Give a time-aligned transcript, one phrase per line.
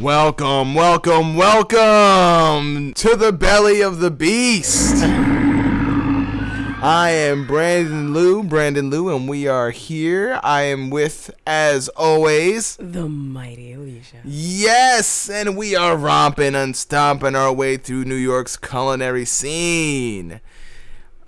[0.00, 5.02] Welcome, welcome, welcome to the belly of the beast.
[6.82, 10.40] I am Brandon Lou, Brandon Lou, and we are here.
[10.42, 14.16] I am with, as always, The mighty Alicia.
[14.24, 20.40] yes, and we are romping and stomping our way through New York's culinary scene.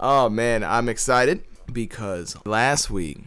[0.01, 3.19] Oh man, I'm excited because last week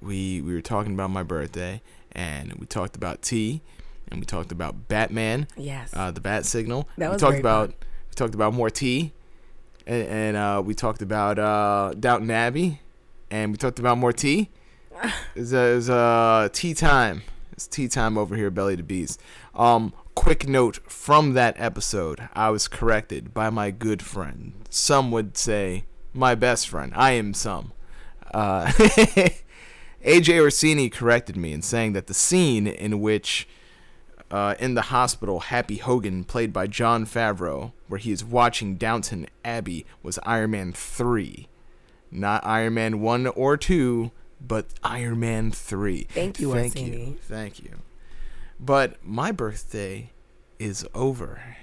[0.00, 3.60] we we were talking about my birthday and we talked about tea
[4.10, 5.90] and we talked about Batman, Yes.
[5.94, 6.88] uh, the bat signal.
[6.98, 7.76] That we was talked about fun.
[8.10, 9.12] we talked about more tea,
[9.86, 12.80] and, and uh, we talked about uh, Downton Abbey,
[13.30, 14.50] and we talked about more tea.
[15.36, 17.22] It's uh, it's, uh, tea time.
[17.52, 19.20] It's tea time over here, Belly to Beast.
[19.54, 24.54] Um, quick note from that episode: I was corrected by my good friend.
[24.70, 26.92] Some would say my best friend.
[26.96, 27.72] I am some.
[28.34, 28.66] Uh,
[30.04, 33.48] AJ Orsini corrected me in saying that the scene in which
[34.30, 39.26] uh, in the hospital, Happy Hogan, played by Jon Favreau, where he is watching Downton
[39.44, 41.48] Abbey, was Iron Man 3.
[42.10, 46.06] Not Iron Man 1 or 2, but Iron Man 3.
[46.10, 47.16] Thank you, Thank you.
[47.22, 47.78] Thank you.
[48.60, 50.10] But my birthday
[50.58, 51.56] is over.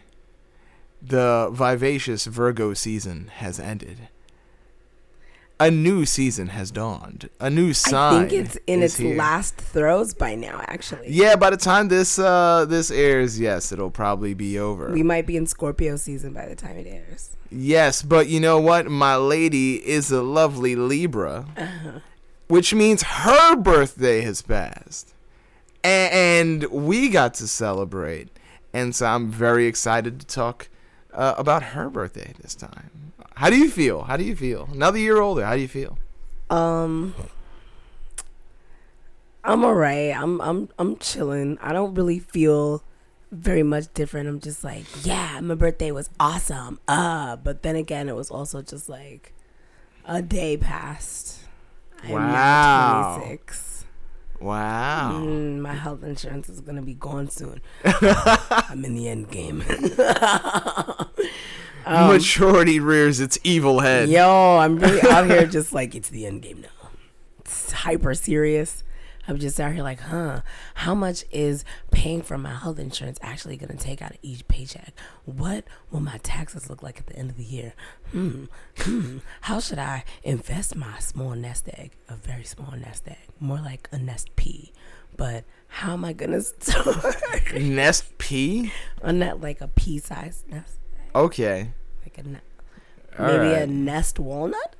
[1.01, 4.07] The vivacious Virgo season has ended.
[5.57, 7.29] A new season has dawned.
[7.39, 8.25] A new sign.
[8.25, 9.15] I think it's in its here.
[9.15, 11.07] last throes by now, actually.
[11.09, 14.91] Yeah, by the time this uh this airs, yes, it'll probably be over.
[14.91, 17.37] We might be in Scorpio season by the time it airs.
[17.49, 18.87] yes, but you know what?
[18.87, 21.45] My lady is a lovely Libra,
[22.47, 25.13] which means her birthday has passed,
[25.85, 28.27] and we got to celebrate,
[28.73, 30.67] and so I'm very excited to talk
[31.15, 33.13] uh, about her birthday this time.
[33.35, 34.03] How do you feel?
[34.03, 34.69] How do you feel?
[34.71, 35.45] Another year older.
[35.45, 35.97] How do you feel?
[36.49, 37.15] Um
[39.43, 40.15] I'm alright.
[40.15, 41.57] I'm I'm I'm chilling.
[41.61, 42.83] I don't really feel
[43.31, 44.27] very much different.
[44.27, 46.79] I'm just like, yeah, my birthday was awesome.
[46.87, 49.33] Uh, but then again it was also just like
[50.05, 51.39] a day passed.
[52.03, 53.15] I'm Wow.
[54.41, 54.41] Now 26.
[54.41, 55.19] Wow.
[55.21, 57.61] Mm, my health insurance is gonna be gone soon.
[57.83, 59.63] I'm in the end game.
[61.85, 64.09] Um, Maturity rears its evil head.
[64.09, 66.89] Yo, I'm really out here just like it's the end game now.
[67.39, 68.83] It's hyper serious.
[69.27, 70.41] I'm just out here like, huh?
[70.75, 74.93] How much is paying for my health insurance actually gonna take out of each paycheck?
[75.25, 77.73] What will my taxes look like at the end of the year?
[78.11, 78.45] Hmm.
[78.79, 79.17] Hmm.
[79.41, 81.91] How should I invest my small nest egg?
[82.07, 84.71] A very small nest egg, more like a nest pea.
[85.17, 87.13] But how am I gonna store
[87.55, 88.71] Nest P.
[89.01, 90.75] a net like a pea-sized nest?
[91.15, 91.71] Okay.
[92.03, 92.39] Like a ne-
[93.17, 94.75] All maybe a nest walnut?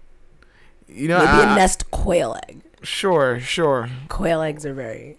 [0.88, 2.62] You know, Maybe I- a nest quail egg.
[2.86, 3.90] Sure, sure.
[4.10, 5.18] Quail eggs are very.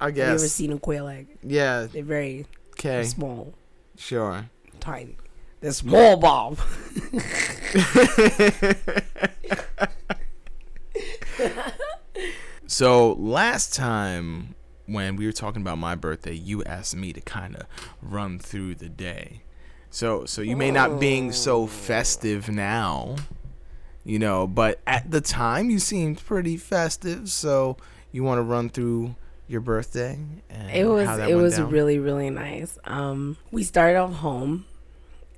[0.00, 0.52] I Have you ever guess.
[0.52, 1.28] seen a quail egg?
[1.42, 1.86] Yeah.
[1.90, 3.04] They're very Okay.
[3.04, 3.54] small,
[3.96, 4.50] Sure.
[4.80, 5.16] tiny.
[5.60, 6.58] They're small, Bob.
[12.66, 14.54] So last time
[14.86, 17.62] when we were talking about my birthday, you asked me to kind of
[18.02, 19.42] run through the day.
[19.90, 21.66] So so you may not being so oh.
[21.66, 23.16] festive now,
[24.06, 27.28] you know, but at the time you seemed pretty festive.
[27.28, 27.76] So
[28.12, 29.16] you want to run through
[29.48, 30.18] your birthday?
[30.48, 31.70] And It was it was down?
[31.70, 32.78] really really nice.
[32.84, 34.64] Um, we started off home,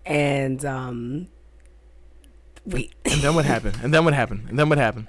[0.06, 1.28] and um,
[2.66, 3.78] we And then what happened?
[3.82, 4.48] And then what happened?
[4.48, 5.08] And then what happened?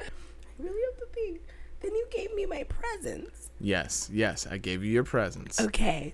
[0.57, 1.41] really have to think.
[1.81, 3.49] Then you gave me my presents.
[3.59, 5.59] Yes, yes, I gave you your presents.
[5.59, 6.13] Okay.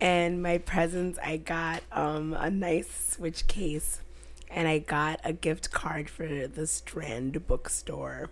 [0.00, 4.00] And my presents, I got um, a nice Switch case,
[4.50, 8.30] and I got a gift card for the Strand bookstore.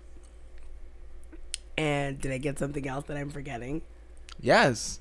[1.76, 3.82] And did I get something else that I'm forgetting?
[4.40, 5.00] Yes.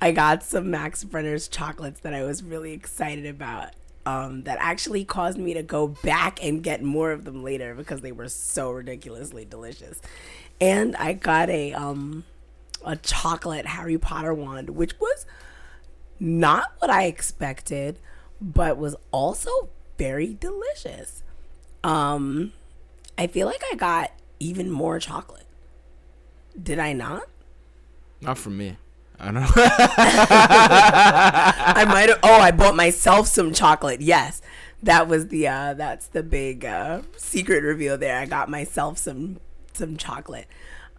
[0.00, 3.70] I got some Max Brenner's chocolates that I was really excited about.
[4.04, 8.00] Um, that actually caused me to go back and get more of them later because
[8.00, 10.00] they were so ridiculously delicious.
[10.60, 12.24] And I got a um,
[12.84, 15.24] a chocolate Harry Potter wand, which was
[16.18, 18.00] not what I expected,
[18.40, 19.68] but was also
[19.98, 21.22] very delicious.
[21.84, 22.52] Um,
[23.18, 25.46] I feel like I got even more chocolate.
[26.60, 27.24] Did I not?
[28.20, 28.76] Not for me.
[29.18, 29.46] I don't know.
[31.74, 32.18] I might have.
[32.22, 34.00] Oh, I bought myself some chocolate.
[34.00, 34.42] Yes,
[34.82, 35.46] that was the.
[35.48, 38.18] uh That's the big uh secret reveal there.
[38.18, 39.38] I got myself some
[39.72, 40.46] some chocolate.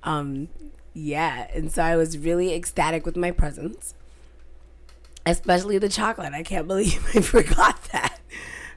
[0.03, 0.47] Um,
[0.93, 3.93] yeah, and so I was really ecstatic with my presents,
[5.25, 6.33] especially the chocolate.
[6.33, 8.12] I can't believe I forgot that.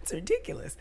[0.07, 0.77] It's ridiculous.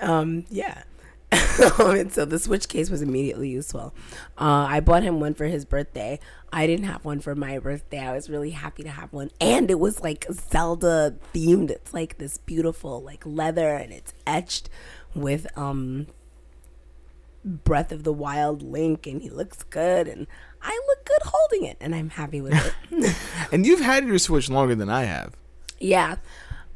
[0.00, 0.84] Um, yeah,
[1.32, 3.92] and so the switch case was immediately useful.
[4.40, 6.20] Uh, I bought him one for his birthday.
[6.52, 7.98] I didn't have one for my birthday.
[7.98, 11.70] I was really happy to have one, and it was like Zelda themed.
[11.70, 14.70] It's like this beautiful like leather, and it's etched
[15.12, 16.06] with um
[17.44, 20.28] Breath of the Wild Link, and he looks good, and
[20.62, 23.16] I look good holding it, and I'm happy with it.
[23.50, 25.34] And you've had your Switch longer than I have.
[25.80, 26.18] Yeah.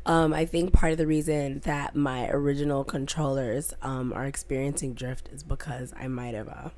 [0.04, 5.28] Um, I think part of the reason that my original controllers um, are experiencing drift
[5.32, 6.70] is because I might have uh,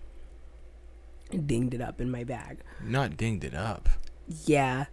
[1.46, 2.58] dinged it up in my bag.
[2.82, 3.88] Not dinged it up.
[4.44, 4.86] Yeah.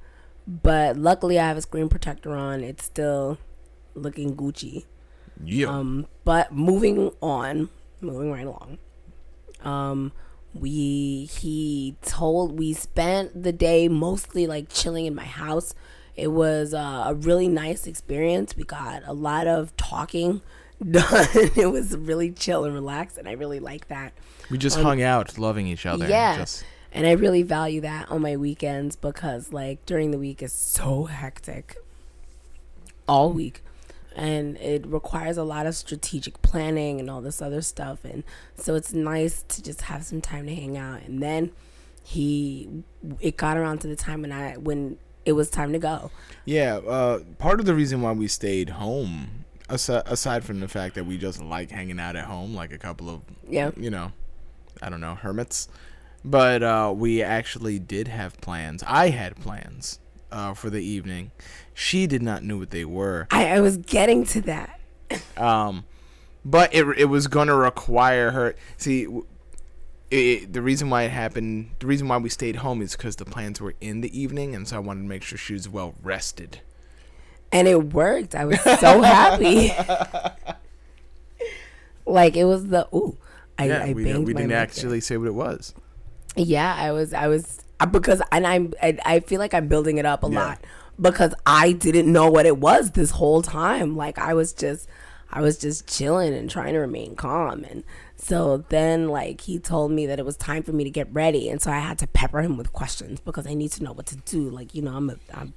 [0.48, 2.63] But luckily, I have a screen protector on.
[2.63, 3.38] It's still
[3.94, 4.86] looking Gucci.
[5.44, 5.68] Yeah.
[5.68, 7.69] Um, but moving on,
[8.00, 8.78] moving right along.
[9.63, 10.12] Um,
[10.54, 15.74] we he told we spent the day mostly like chilling in my house.
[16.16, 18.56] It was uh, a really nice experience.
[18.56, 20.42] We got a lot of talking
[20.92, 21.28] done.
[21.34, 24.13] it was really chill and relaxed, and I really like that.
[24.50, 26.08] we just hung out, loving each other.
[26.08, 26.38] Yeah.
[26.38, 30.52] Just, And I really value that on my weekends because like during the week is
[30.54, 31.78] so hectic
[33.07, 33.64] all week.
[34.14, 38.04] And it requires a lot of strategic planning and all this other stuff.
[38.04, 38.24] And
[38.57, 41.04] so it's nice to just have some time to hang out.
[41.04, 41.52] And then
[42.04, 42.84] he,
[43.22, 46.12] it got around to the time when I, when it was time to go.
[46.45, 46.75] yeah.
[46.77, 51.06] Uh, part of the reason why we stayed home, aside, aside from the fact that
[51.06, 53.71] we just like hanging out at home, like a couple of, Yeah.
[53.77, 54.12] you know,
[54.81, 55.68] I don't know, hermits.
[56.23, 58.83] But uh, we actually did have plans.
[58.85, 60.00] I had plans
[60.31, 61.31] uh, for the evening.
[61.73, 63.27] She did not know what they were.
[63.31, 64.79] I, I was getting to that.
[65.35, 65.85] Um,
[66.45, 68.56] but it it was gonna require her.
[68.77, 69.07] See,
[70.12, 73.25] it, the reason why it happened, the reason why we stayed home is because the
[73.25, 75.96] plans were in the evening, and so I wanted to make sure she was well
[76.04, 76.60] rested.
[77.52, 78.36] and it worked.
[78.36, 79.72] I was so happy.
[82.06, 83.18] like it was the ooh.
[83.58, 85.74] I, yeah, I we, banged we didn't actually say what it was.
[86.36, 87.14] Yeah, I was.
[87.14, 88.74] I was uh, because, and I'm.
[88.81, 90.40] I, I feel like I'm building it up a Yeah.
[90.40, 90.60] lot
[91.00, 93.96] because I didn't know what it was this whole time.
[93.96, 94.88] Like I was just,
[95.31, 97.64] I was just chilling and trying to remain calm.
[97.66, 97.84] And
[98.23, 101.50] so then, like he told me that it was time for me to get ready,
[101.50, 104.06] and so I had to pepper him with questions because I need to know what
[104.07, 104.47] to do.
[104.47, 105.53] Like you know, I'm a, I'm,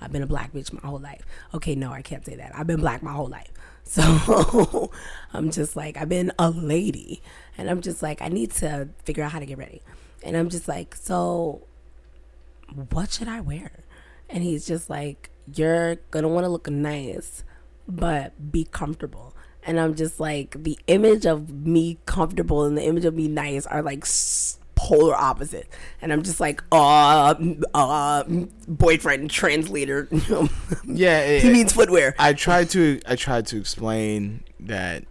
[0.00, 1.26] I've been a black bitch my whole life.
[1.52, 2.52] Okay, no, I can't say that.
[2.54, 3.50] I've been black my whole life.
[3.90, 4.90] So
[5.32, 7.22] I'm just like, I've been a lady.
[7.56, 9.80] And I'm just like, I need to figure out how to get ready.
[10.22, 11.62] And I'm just like, so
[12.90, 13.72] what should I wear?
[14.28, 17.44] And he's just like, you're going to want to look nice,
[17.88, 19.34] but be comfortable.
[19.68, 23.66] And I'm just like, the image of me comfortable and the image of me nice
[23.66, 24.04] are like
[24.74, 25.68] polar opposites.
[26.00, 27.34] And I'm just like, uh,
[27.74, 28.24] uh,
[28.66, 30.08] boyfriend translator.
[30.84, 32.14] Yeah, it, he means footwear.
[32.18, 35.04] I tried to I tried to explain that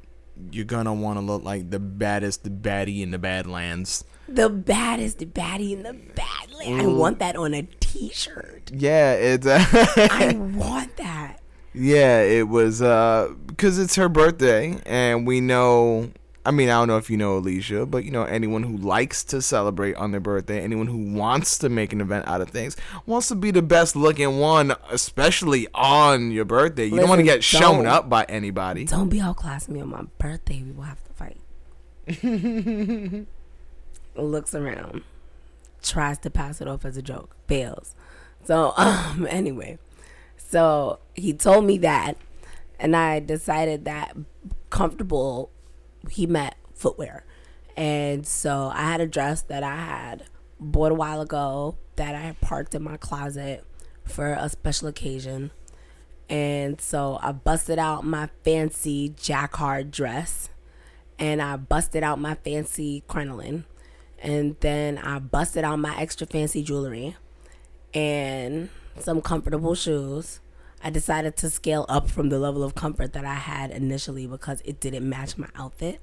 [0.52, 4.04] you're gonna want to look like the baddest, the baddie in the Badlands.
[4.28, 6.80] The baddest baddie in the badland.
[6.82, 6.98] I Mm.
[6.98, 8.72] want that on a t-shirt.
[8.74, 9.60] Yeah, it's uh,
[10.12, 11.38] I want that.
[11.78, 16.12] Yeah, it was uh because it's her birthday, and we know.
[16.46, 19.24] I mean, I don't know if you know Alicia, but you know anyone who likes
[19.26, 22.78] to celebrate on their birthday, anyone who wants to make an event out of things,
[23.06, 26.86] wants to be the best looking one, especially on your birthday.
[26.86, 28.86] You don't want to get shown up by anybody.
[28.86, 30.64] Don't be outclassing me on my birthday.
[30.64, 31.38] We will have to fight.
[34.16, 35.04] Looks around,
[35.84, 37.94] tries to pass it off as a joke, fails.
[38.46, 39.80] So, um, anyway,
[40.50, 42.16] so he told me that,
[42.80, 44.16] and I decided that
[44.70, 45.52] comfortable,
[46.10, 47.26] he meant footwear.
[47.76, 50.24] And so I had a dress that I had
[50.60, 53.66] bought a while ago that I had parked in my closet
[54.06, 55.52] for a special occasion.
[56.30, 60.50] And so I busted out my fancy jacquard dress
[61.20, 63.66] and I busted out my fancy crinoline.
[64.20, 67.18] And then I busted out my extra fancy jewelry
[67.94, 68.70] and
[69.02, 70.40] some comfortable shoes.
[70.84, 74.62] I decided to scale up from the level of comfort that I had initially because
[74.64, 76.00] it didn't match my outfit.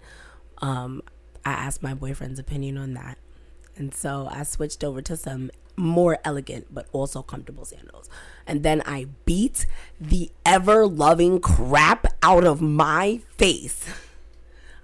[0.59, 1.03] Um,
[1.45, 3.19] I asked my boyfriend's opinion on that.
[3.77, 8.09] And so I switched over to some more elegant but also comfortable sandals.
[8.47, 9.67] And then I beat
[10.01, 13.89] the ever loving crap out of my face.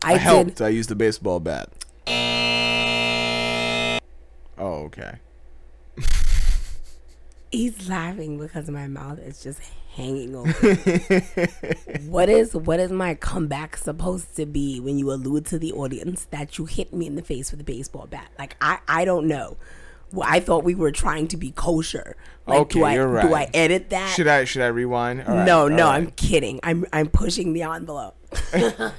[0.02, 0.22] I, I did.
[0.22, 0.60] helped.
[0.60, 1.70] I used a baseball bat.
[4.58, 5.18] Oh, okay.
[7.50, 9.60] He's laughing because my mouth is just
[9.94, 10.52] hanging over.
[12.06, 16.26] what is what is my comeback supposed to be when you allude to the audience
[16.30, 18.28] that you hit me in the face with a baseball bat?
[18.38, 19.56] Like I I don't know.
[20.12, 22.16] Well, I thought we were trying to be kosher.
[22.46, 23.28] Like, do Okay, I, you're right.
[23.28, 24.12] Do I edit that?
[24.14, 25.22] Should I should I rewind?
[25.22, 25.96] All right, no, no, right.
[25.96, 26.60] I'm kidding.
[26.62, 28.16] I'm I'm pushing the envelope.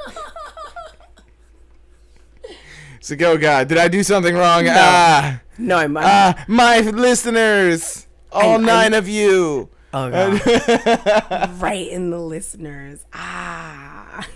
[3.10, 4.66] Like, oh God, did I do something wrong?
[4.70, 5.98] Ah, No, I'm.
[5.98, 9.70] I'm ah, my listeners, all I- I- 9 of you.
[9.94, 11.52] oh god.
[11.62, 13.06] right in the listeners.
[13.14, 14.28] Ah.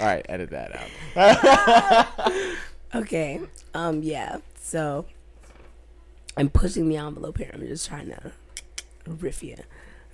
[0.00, 2.54] All right, edit that out.
[2.94, 3.38] Okay.
[3.74, 4.02] Um.
[4.02, 4.38] Yeah.
[4.58, 5.04] So
[6.38, 7.50] I'm pushing the envelope here.
[7.52, 8.32] I'm just trying to
[9.06, 9.56] riff you.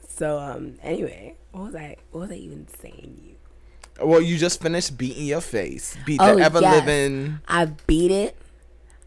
[0.08, 0.74] So um.
[0.82, 1.96] Anyway, what was I?
[2.10, 3.16] What was I even saying?
[3.22, 4.04] You.
[4.04, 5.96] Well, you just finished beating your face.
[6.04, 6.74] Beat Oh, the ever yes.
[6.84, 8.36] living I beat it.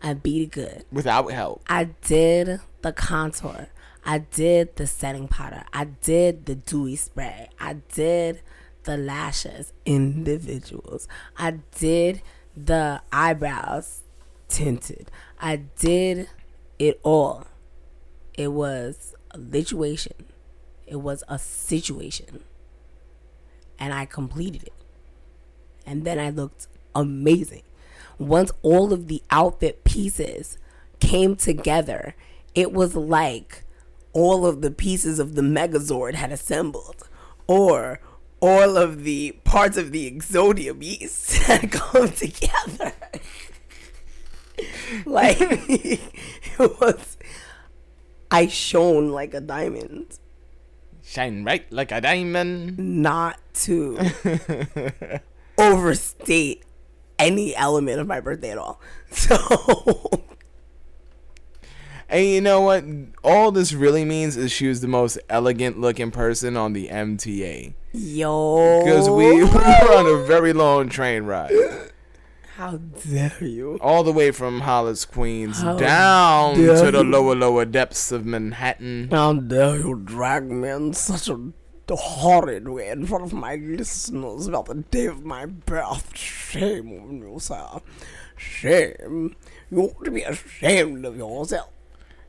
[0.02, 0.86] I beat it good.
[0.92, 1.64] without help.
[1.68, 3.68] I did the contour.
[4.06, 5.64] I did the setting powder.
[5.74, 7.50] I did the dewy spray.
[7.60, 8.42] I did
[8.84, 11.08] the lashes individuals.
[11.38, 12.22] I did
[12.56, 14.04] the eyebrows
[14.48, 15.12] tinted.
[15.42, 16.30] I did
[16.80, 17.48] it all.
[18.34, 20.14] It was a situation.
[20.86, 22.44] It was a situation.
[23.78, 24.74] And I completed it.
[25.86, 27.64] And then I looked amazing.
[28.20, 30.58] Once all of the outfit pieces
[31.00, 32.16] came together,
[32.56, 33.64] it was like
[34.14, 37.08] all of the pieces of the Megazord had assembled,
[37.46, 38.00] or
[38.40, 42.94] all of the parts of the Exodia beast had come together.
[45.06, 47.18] like it was,
[48.32, 50.18] I shone like a diamond.
[51.04, 52.78] Shine bright like a diamond.
[52.78, 53.98] Not to
[55.58, 56.64] overstate
[57.20, 58.82] any element of my birthday at all.
[59.10, 59.38] So
[62.10, 62.84] And you know what?
[63.24, 67.74] All this really means is she was the most elegant looking person on the MTA.
[67.94, 68.84] Yo.
[68.84, 71.52] Because we were on a very long train ride.
[72.56, 73.78] How dare you?
[73.82, 79.10] All the way from Hollis, Queens, How down to the lower, lower depths of Manhattan.
[79.12, 81.52] How dare you drag me in such a
[81.96, 86.16] horrid way in front of my listeners about the day of my birth?
[86.16, 87.82] Shame on you, sir.
[88.36, 89.36] Shame.
[89.72, 91.70] You ought to be ashamed of yourself.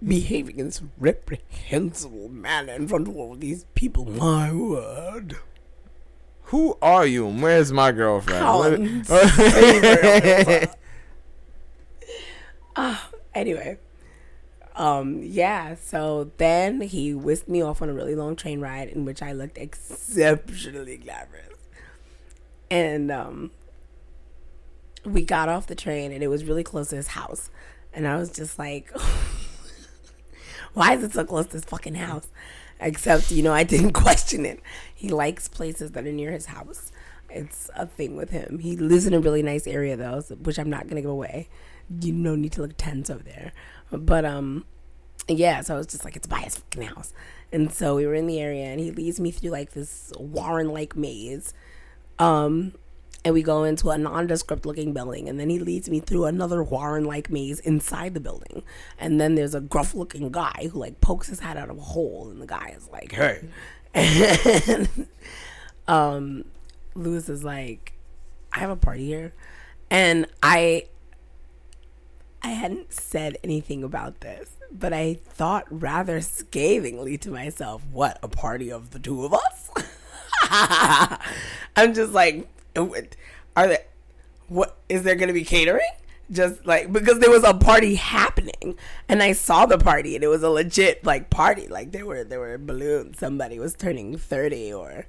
[0.06, 4.04] Behaving in this reprehensible manner in front of all these people.
[4.04, 5.36] My word.
[6.44, 9.06] Who are you and where's my girlfriend?
[9.08, 10.78] What-
[12.76, 13.78] ah, anyway
[14.78, 19.04] um yeah so then he whisked me off on a really long train ride in
[19.04, 21.58] which i looked exceptionally glamorous.
[22.70, 23.50] And um
[25.04, 27.50] we got off the train and it was really close to his house.
[27.92, 28.92] And i was just like
[30.75, 32.28] why is it so close to his fucking house?
[32.78, 34.61] Except you know i didn't question it.
[34.94, 36.92] He likes places that are near his house.
[37.28, 38.61] It's a thing with him.
[38.61, 41.49] He lives in a really nice area though which i'm not gonna give away.
[42.00, 43.52] You no need to look tense over there
[43.90, 44.64] but um
[45.28, 47.12] yeah so i was just like it's by his fucking house.
[47.50, 50.73] And so we were in the area and he leads me through like this warren
[50.73, 51.54] like maze.
[52.18, 52.75] Um
[53.25, 56.62] and we go into a nondescript looking building and then he leads me through another
[56.62, 58.62] warren like maze inside the building.
[58.99, 61.83] And then there's a gruff looking guy who like pokes his head out of a
[61.83, 63.49] hole and the guy is like hey.
[63.95, 65.07] And
[65.88, 66.45] um
[66.95, 67.95] lewis is like
[68.52, 69.33] i have a party here.
[69.90, 70.85] And i
[72.42, 78.28] i hadn't said anything about this but i thought rather scathingly to myself what a
[78.28, 79.71] party of the two of us
[80.50, 83.85] I'm just like, are there?
[84.49, 85.83] What is there going to be catering?
[86.30, 88.76] Just like because there was a party happening,
[89.09, 91.66] and I saw the party, and it was a legit like party.
[91.68, 93.18] Like there were there were balloons.
[93.18, 95.07] Somebody was turning thirty, or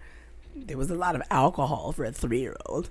[0.55, 2.89] there was a lot of alcohol for a three year old.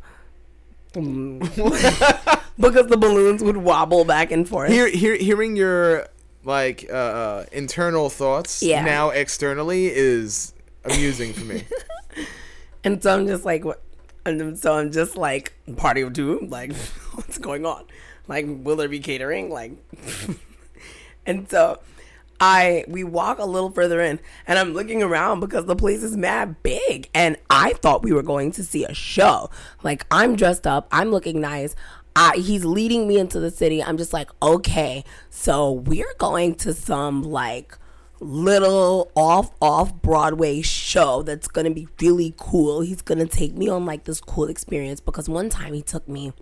[0.92, 2.42] Mm.
[2.58, 4.70] because the balloons would wobble back and forth.
[4.70, 6.06] Hear, hear, hearing your
[6.44, 8.82] like uh, uh, internal thoughts Yeah.
[8.84, 11.64] now externally is amusing for me.
[12.84, 13.82] And so I'm just like, what?
[14.24, 16.38] And so I'm just like, party of two?
[16.48, 16.72] Like,
[17.14, 17.84] what's going on?
[18.28, 19.50] Like, will there be catering?
[19.50, 19.72] Like,
[21.26, 21.80] and so
[22.40, 26.16] I, we walk a little further in and I'm looking around because the place is
[26.16, 27.10] mad big.
[27.14, 29.50] And I thought we were going to see a show.
[29.82, 31.74] Like, I'm dressed up, I'm looking nice.
[32.20, 33.80] I, he's leading me into the city.
[33.80, 37.78] I'm just like, okay, so we're going to some like
[38.18, 42.80] little off off Broadway show that's gonna be really cool.
[42.80, 46.32] He's gonna take me on like this cool experience because one time he took me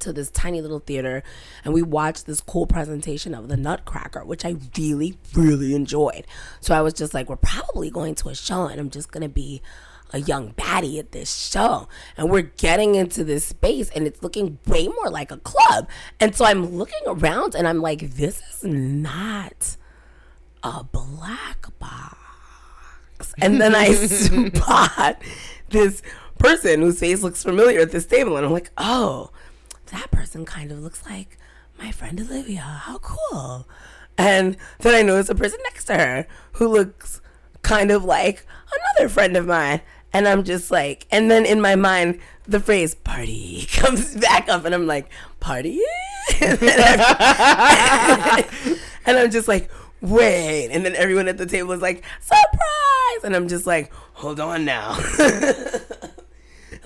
[0.00, 1.22] to this tiny little theater
[1.64, 6.26] and we watched this cool presentation of the Nutcracker, which I really, really enjoyed.
[6.60, 9.30] So I was just like, we're probably going to a show and I'm just gonna
[9.30, 9.62] be
[10.10, 11.88] a young baddie at this show.
[12.16, 15.88] And we're getting into this space and it's looking way more like a club.
[16.20, 19.76] And so I'm looking around and I'm like, this is not
[20.62, 23.34] a black box.
[23.40, 25.20] And then I spot
[25.70, 26.02] this
[26.38, 29.30] person whose face looks familiar at this table, and I'm like, oh,
[29.86, 31.38] that person kind of looks like
[31.78, 32.60] my friend Olivia.
[32.60, 33.68] How cool.
[34.16, 37.20] And then I notice a person next to her who looks
[37.62, 39.80] kind of like another friend of mine.
[40.12, 44.64] And I'm just like, and then in my mind, the phrase party comes back up,
[44.64, 45.10] and I'm like,
[45.40, 45.80] party?
[46.40, 46.58] and,
[49.06, 50.68] I'm just like, wait.
[50.70, 53.24] And then everyone at the table is like, surprise.
[53.24, 54.98] And I'm just like, hold on now.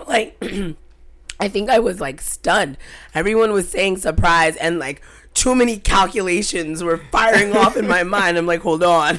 [0.06, 0.36] like,
[1.40, 2.78] I think I was like stunned.
[3.14, 5.02] Everyone was saying surprise, and like,
[5.34, 8.38] too many calculations were firing off in my mind.
[8.38, 9.18] I'm like, hold on.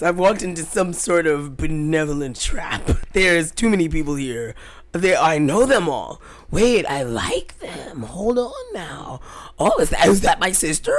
[0.00, 2.90] So I've walked into some sort of benevolent trap.
[3.12, 4.54] There's too many people here.
[4.92, 6.22] They, I know them all.
[6.50, 8.04] Wait, I like them.
[8.04, 9.20] Hold on now.
[9.58, 10.96] Oh, is that is that my sister?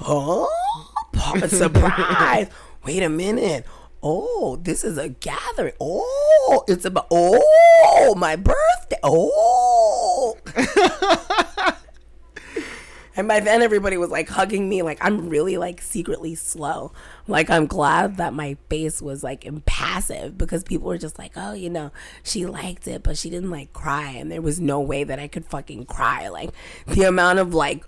[0.00, 0.50] Oh,
[1.46, 2.48] surprise!
[2.84, 3.66] Wait a minute.
[4.02, 5.74] Oh, this is a gathering.
[5.80, 7.06] Oh, it's about.
[7.12, 8.98] Oh, my birthday.
[9.04, 10.36] Oh.
[13.20, 14.80] And by then, everybody was like hugging me.
[14.80, 16.92] Like, I'm really like secretly slow.
[17.30, 21.52] Like, I'm glad that my face was like impassive because people were just like, oh,
[21.52, 24.10] you know, she liked it, but she didn't like cry.
[24.10, 26.28] And there was no way that I could fucking cry.
[26.28, 26.50] Like,
[26.86, 27.84] the amount of like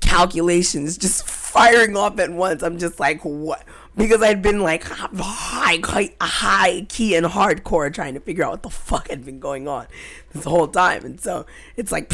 [0.00, 2.62] calculations just firing off at once.
[2.62, 3.62] I'm just like, what?
[3.96, 8.62] Because I'd been like high, high, high key and hardcore trying to figure out what
[8.62, 9.86] the fuck had been going on
[10.32, 11.04] this whole time.
[11.04, 11.44] And so
[11.76, 12.08] it's like,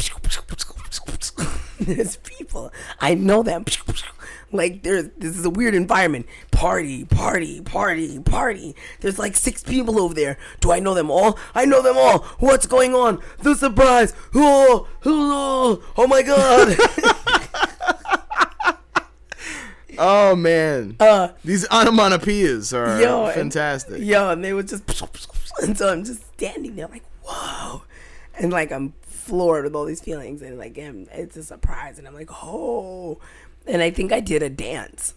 [1.79, 2.73] there's people.
[2.99, 3.63] I know them.
[4.51, 6.25] Like there's this is a weird environment.
[6.51, 8.75] Party, party, party, party.
[8.99, 10.37] There's like six people over there.
[10.59, 11.37] Do I know them all?
[11.53, 12.19] I know them all.
[12.39, 13.21] What's going on?
[13.39, 14.13] The surprise.
[14.33, 16.75] Oh, oh, oh my god.
[19.99, 20.95] oh man.
[20.99, 23.97] Uh, These onomatopoeias are yo, fantastic.
[23.97, 24.83] And, yo, and they would just
[25.61, 27.83] and so I'm just standing there like, whoa.
[28.35, 32.15] And like I'm floored with all these feelings and like it's a surprise and I'm
[32.15, 33.19] like, oh
[33.67, 35.13] and I think I did a dance.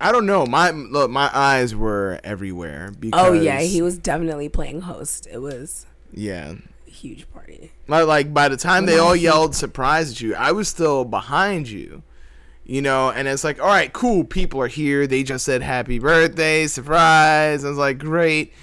[0.00, 0.44] I don't know.
[0.44, 5.26] My look, my eyes were everywhere because Oh yeah, he was definitely playing host.
[5.30, 6.54] It was yeah,
[6.86, 7.72] huge party.
[7.88, 11.68] Like, like by the time they all yelled surprise at you, I was still behind
[11.68, 12.02] you.
[12.66, 15.06] You know, and it's like, all right, cool, people are here.
[15.06, 17.64] They just said happy birthday, surprise.
[17.64, 18.54] I was like, great.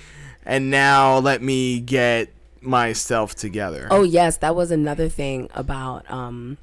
[0.43, 2.29] And now let me get
[2.61, 3.87] myself together.
[3.91, 6.57] Oh yes, that was another thing about um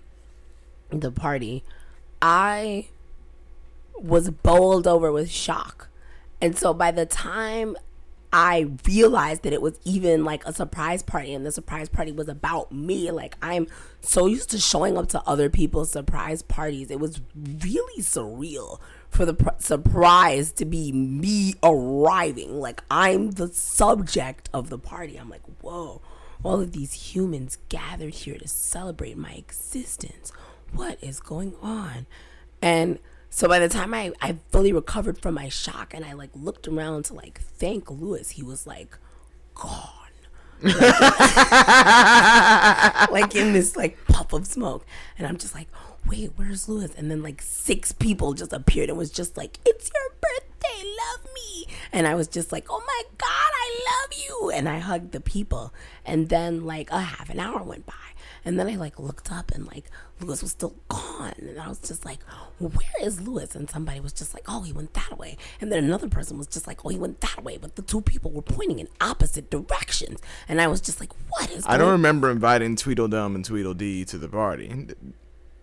[0.91, 1.63] the party.
[2.21, 2.89] I
[4.01, 5.89] was bowled over with shock.
[6.41, 7.77] And so by the time
[8.33, 12.29] I realized that it was even like a surprise party and the surprise party was
[12.29, 13.67] about me, like I'm
[14.01, 16.91] so used to showing up to other people's surprise parties.
[16.91, 22.61] It was really surreal for the pr- surprise to be me arriving.
[22.61, 25.17] Like I'm the subject of the party.
[25.17, 26.03] I'm like, whoa,
[26.43, 30.33] all of these humans gathered here to celebrate my existence
[30.73, 32.07] what is going on?
[32.61, 32.99] And
[33.31, 36.67] so by the time I, I fully recovered from my shock and I like looked
[36.69, 38.97] around to like thank Lewis, he was like
[39.55, 39.95] gone.
[43.13, 44.85] like in this like puff of smoke.
[45.17, 45.69] And I'm just like,
[46.07, 46.95] wait, where's Lewis?
[46.97, 51.25] And then like six people just appeared and was just like, it's your birthday, love
[51.35, 51.67] me.
[51.93, 54.51] And I was just like, oh my God, I love you.
[54.51, 55.73] And I hugged the people.
[56.05, 57.95] And then like a half an hour went by.
[58.45, 59.85] And then I like looked up and like
[60.21, 61.35] Lewis was still gone.
[61.39, 62.21] And I was just like,
[62.59, 62.71] where
[63.03, 63.55] is Lewis?
[63.55, 65.37] And somebody was just like, oh, he went that way.
[65.61, 67.57] And then another person was just like, oh, he went that way.
[67.57, 70.21] But the two people were pointing in opposite directions.
[70.49, 74.19] And I was just like, what is I don't remember inviting Tweedledum and Tweedledee to
[74.19, 74.87] the party.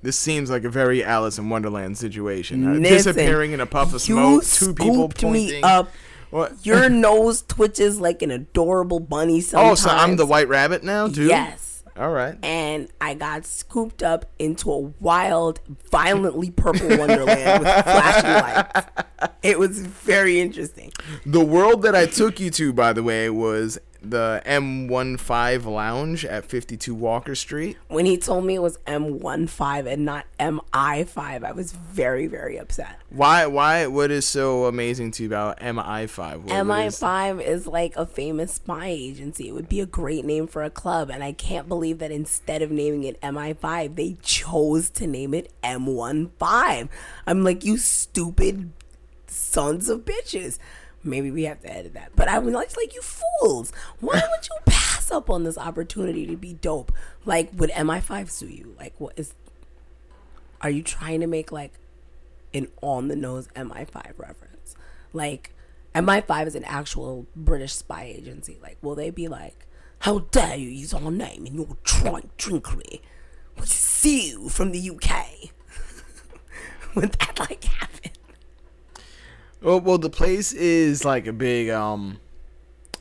[0.01, 2.63] This seems like a very Alice in Wonderland situation.
[2.63, 5.31] Uh, Listen, disappearing in a puff of smoke, two people pointing.
[5.31, 5.89] me up.
[6.29, 6.63] What?
[6.63, 9.85] Your nose twitches like an adorable bunny sometimes.
[9.85, 11.25] Oh, so I'm the white rabbit now, too?
[11.25, 11.74] Yes.
[11.97, 12.38] All right.
[12.43, 18.88] And I got scooped up into a wild, violently purple wonderland with flashing lights.
[19.43, 20.91] It was very interesting.
[21.25, 23.79] The world that I took you to, by the way, was
[24.10, 27.78] the M15 Lounge at 52 Walker Street.
[27.88, 33.00] When he told me it was M15 and not MI5, I was very, very upset.
[33.10, 33.46] Why?
[33.46, 33.88] Why?
[33.88, 36.41] What is so amazing to you about MI5?
[36.41, 37.62] What, MI5 is?
[37.62, 39.50] is like a famous spy agency.
[39.50, 42.62] It would be a great name for a club, and I can't believe that instead
[42.62, 46.89] of naming it MI5, they chose to name it M15.
[47.28, 48.72] I'm like, you stupid
[49.28, 50.60] sons of bitches.
[51.06, 52.12] Maybe we have to edit that.
[52.15, 53.72] But I was like, you fools.
[54.00, 56.91] Why would you pass up on this opportunity to be dope?
[57.26, 58.76] Like, would MI5 sue you?
[58.78, 59.34] Like, what is?
[60.62, 61.74] Are you trying to make like
[62.54, 64.76] an on the nose MI5 reference?
[65.13, 65.54] Like,
[65.94, 68.58] MI5 is an actual British spy agency.
[68.62, 69.65] Like, will they be like,
[70.00, 73.00] how dare you use our name in your trite drinkery?
[73.56, 75.52] "Would you see you from the UK?"
[76.96, 78.12] Would that like happen?
[79.65, 82.19] Well, well, the place is like a big um,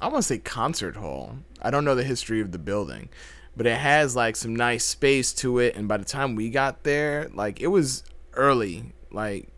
[0.01, 1.37] I want to say concert hall.
[1.61, 3.11] I don't know the history of the building,
[3.55, 5.77] but it has like some nice space to it.
[5.77, 9.49] And by the time we got there, like it was early, like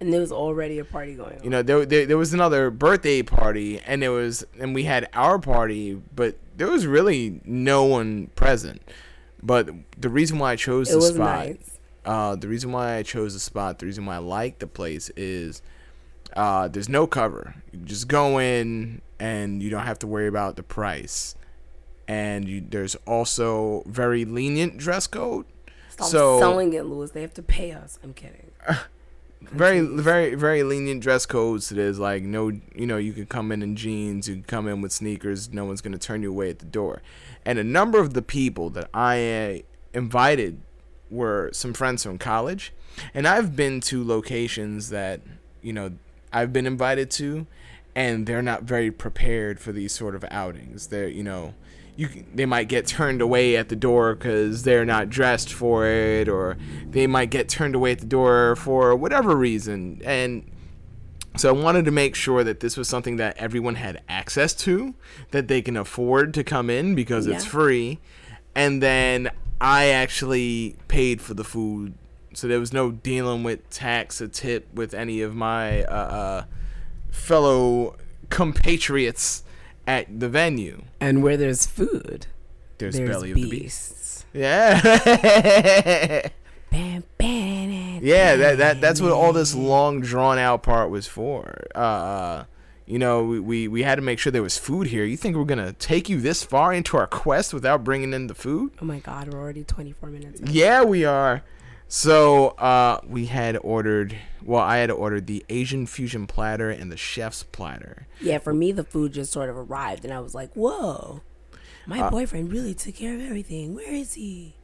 [0.00, 1.42] And there was already a party going on.
[1.42, 5.08] you know there, there, there was another birthday party and there was and we had
[5.14, 8.80] our party but there was really no one present
[9.42, 11.78] but the reason why i chose it the spot nice.
[12.04, 15.10] uh, the reason why i chose the spot the reason why i like the place
[15.16, 15.62] is
[16.36, 17.54] uh, there's no cover.
[17.72, 21.34] You just go in and you don't have to worry about the price.
[22.08, 25.46] And you, there's also very lenient dress code.
[25.90, 27.12] Stop so selling it, Lewis.
[27.12, 27.98] They have to pay us.
[28.02, 28.50] I'm kidding.
[29.50, 31.72] very very very lenient dress codes.
[31.72, 34.68] It is like no you know you can come in in jeans you can come
[34.68, 35.52] in with sneakers.
[35.52, 37.02] No one's going to turn you away at the door.
[37.44, 39.58] And a number of the people that i uh,
[39.94, 40.60] invited
[41.10, 42.72] were some friends from college.
[43.14, 45.20] And i've been to locations that
[45.60, 45.92] you know
[46.32, 47.46] i've been invited to
[47.94, 51.54] and they're not very prepared for these sort of outings they're you know
[51.94, 56.28] you they might get turned away at the door because they're not dressed for it
[56.28, 56.56] or
[56.88, 60.44] they might get turned away at the door for whatever reason and
[61.36, 64.94] so I wanted to make sure that this was something that everyone had access to,
[65.30, 68.00] that they can afford to come in because it's free.
[68.54, 71.94] And then I actually paid for the food.
[72.34, 76.44] So there was no dealing with tax or tip with any of my uh, uh,
[77.10, 77.96] fellow
[78.30, 79.44] compatriots
[79.86, 80.82] at the venue.
[81.00, 82.26] And where there's food,
[82.78, 84.24] There's, there's Belly of the beasts.
[84.32, 84.80] Yeah.
[86.70, 91.64] Bam, bam, Yeah, that, that that's what all this long drawn out part was for.
[91.74, 92.44] Uh,
[92.86, 95.04] you know, we, we, we had to make sure there was food here.
[95.04, 98.34] You think we're gonna take you this far into our quest without bringing in the
[98.34, 98.72] food?
[98.80, 100.40] Oh my God, we're already 24 minutes.
[100.40, 100.46] in.
[100.50, 101.42] Yeah, we are.
[101.94, 104.16] So uh, we had ordered.
[104.42, 108.06] Well, I had ordered the Asian fusion platter and the chef's platter.
[108.18, 111.20] Yeah, for me, the food just sort of arrived, and I was like, "Whoa,
[111.86, 113.74] my Uh, boyfriend really took care of everything.
[113.74, 114.56] Where is he?"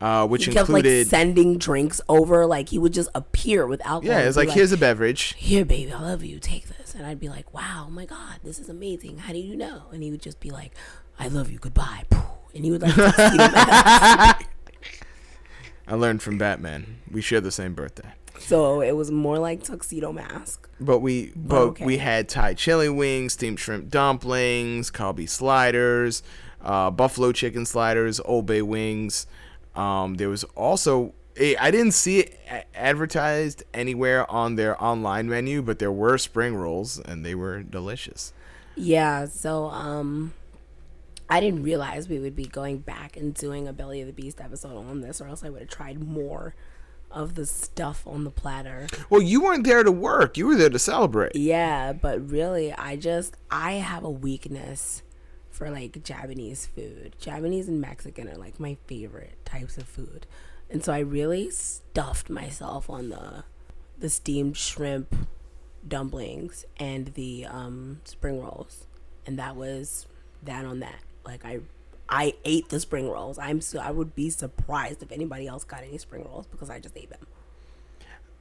[0.00, 1.08] Uh, which he kept like included.
[1.08, 2.46] sending drinks over.
[2.46, 4.16] Like he would just appear with alcohol.
[4.16, 5.34] yeah, it's be like, here's a beverage.
[5.36, 6.38] here, baby, I love you.
[6.38, 6.94] Take this.
[6.94, 9.18] And I'd be like, wow, oh my God, this is amazing.
[9.18, 9.86] How do you know?
[9.92, 10.70] And he would just be like,
[11.18, 11.58] I love you.
[11.58, 12.04] Goodbye.
[12.54, 12.94] And he would like.
[15.88, 16.98] I learned from Batman.
[17.10, 18.12] We share the same birthday.
[18.38, 20.68] so it was more like tuxedo mask.
[20.78, 21.84] But we but okay.
[21.84, 26.22] we had Thai chili wings, steamed shrimp dumplings, kalbi sliders,
[26.62, 29.26] uh, buffalo chicken sliders, Old Bay wings.
[29.74, 35.62] Um, there was also a, I didn't see it advertised anywhere on their online menu,
[35.62, 38.32] but there were spring rolls and they were delicious.
[38.76, 39.26] Yeah.
[39.26, 40.34] So, um,
[41.30, 44.40] I didn't realize we would be going back and doing a Belly of the Beast
[44.40, 46.54] episode on this, or else I would have tried more
[47.10, 48.86] of the stuff on the platter.
[49.10, 51.36] Well, you weren't there to work; you were there to celebrate.
[51.36, 55.02] Yeah, but really, I just I have a weakness
[55.50, 57.16] for like Japanese food.
[57.18, 60.26] Japanese and Mexican are like my favorite types of food,
[60.70, 63.44] and so I really stuffed myself on the
[63.98, 65.14] the steamed shrimp
[65.86, 68.86] dumplings and the um, spring rolls,
[69.26, 70.06] and that was
[70.42, 71.00] that on that.
[71.28, 71.60] Like I.
[72.10, 73.38] I ate the spring rolls.
[73.38, 76.80] I'm so I would be surprised if anybody else got any spring rolls because I
[76.80, 77.26] just ate them.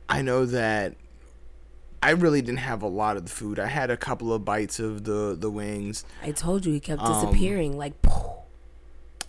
[0.08, 0.96] I know that
[2.02, 3.60] I really didn't have a lot of the food.
[3.60, 6.06] I had a couple of bites of the the wings.
[6.24, 7.78] I told you he kept Um, disappearing.
[7.78, 7.92] like,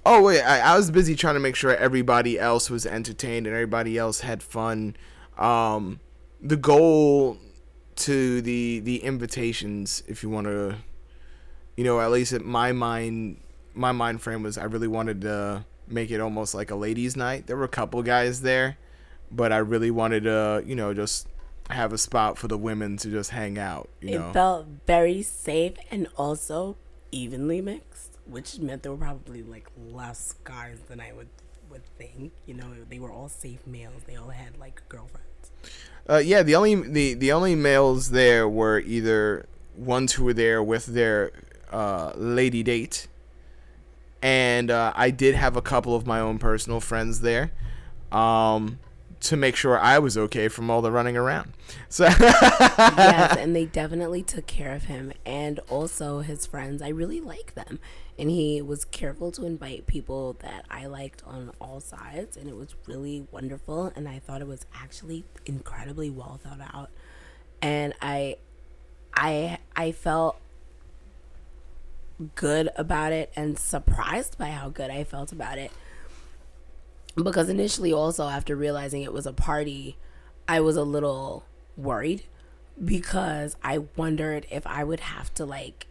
[0.07, 3.57] Oh wait, I, I was busy trying to make sure everybody else was entertained and
[3.57, 4.95] everybody else had fun.
[5.37, 5.99] Um,
[6.41, 7.39] the goal
[7.97, 10.77] to the the invitations, if you want to,
[11.77, 13.39] you know, at least at my mind,
[13.79, 17.47] my mind frame was I really wanted to make it almost like a ladies' night.
[17.47, 18.77] There were a couple guys there,
[19.31, 21.29] but I really wanted to, you know, just
[21.71, 23.89] have a spot for the women to just hang out.
[24.01, 26.77] You it know, felt very safe and also
[27.13, 31.29] evenly mixed, which meant there were probably like less guys than I would
[31.71, 32.33] would think.
[32.47, 34.03] You know, they were all safe males.
[34.07, 35.25] They all had like girlfriends.
[36.09, 40.63] Uh, yeah, the only the the only males there were either ones who were there
[40.63, 41.31] with their
[41.71, 43.07] uh, lady date,
[44.23, 47.53] and uh, I did have a couple of my own personal friends there,
[48.13, 48.79] um,
[49.21, 51.53] to make sure I was okay from all the running around.
[51.89, 56.83] So yes, and they definitely took care of him and also his friends.
[56.83, 57.81] I really like them.
[58.19, 62.57] And he was careful to invite people that I liked on all sides and it
[62.57, 66.91] was really wonderful and I thought it was actually incredibly well thought out.
[67.61, 68.37] And I
[69.15, 70.39] I I felt
[72.35, 75.71] good about it and surprised by how good I felt about it.
[77.23, 79.97] because initially also after realizing it was a party
[80.47, 81.45] i was a little
[81.77, 82.23] worried
[82.85, 85.87] because i wondered if i would have to like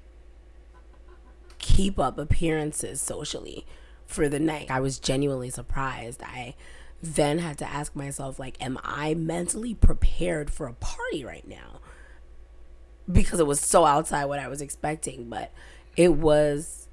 [1.60, 3.66] keep up appearances socially
[4.06, 4.72] for the night.
[4.72, 6.22] I was genuinely surprised.
[6.24, 6.56] I
[7.02, 11.80] then had to ask myself like am i mentally prepared for a party right now?
[13.12, 15.52] Because it was so outside what i was expecting but
[15.98, 16.88] it was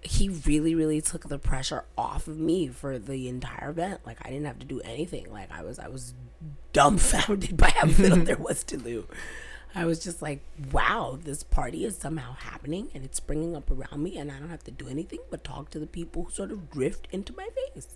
[0.00, 4.00] he really really took the pressure off of me for the entire event.
[4.04, 5.30] Like i didn't have to do anything.
[5.30, 6.14] Like i was i was
[6.72, 9.06] dumbfounded by how little there was to do.
[9.74, 10.40] I was just like
[10.72, 14.50] wow this party is somehow happening and it's springing up around me and i don't
[14.50, 17.48] have to do anything but talk to the people who sort of drift into my
[17.72, 17.88] face.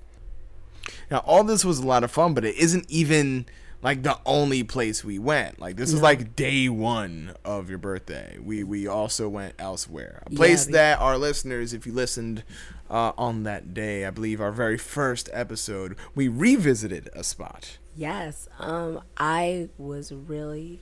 [1.11, 3.46] Now, all this was a lot of fun, but it isn't even
[3.87, 5.61] like the only place we went.
[5.61, 8.37] Like this is like day one of your birthday.
[8.42, 12.42] We we also went elsewhere, a place we- that our listeners, if you listened
[12.90, 17.79] uh, on that day, I believe our very first episode, we revisited a spot.
[17.94, 18.49] Yes.
[18.59, 20.81] Um, I was really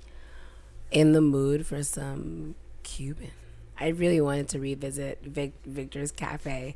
[0.91, 3.33] in the mood for some Cuban.
[3.79, 6.75] I really wanted to revisit Vic- Victor's Cafe.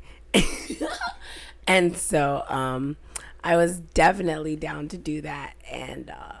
[1.67, 2.97] and so um,
[3.43, 5.53] I was definitely down to do that.
[5.69, 6.33] And uh,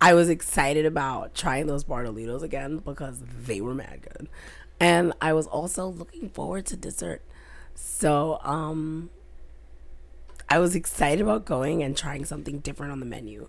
[0.00, 4.28] I was excited about trying those Bartolitos again because they were mad good.
[4.80, 7.22] And I was also looking forward to dessert.
[7.74, 9.10] So, um,
[10.48, 13.48] I was excited about going and trying something different on the menu.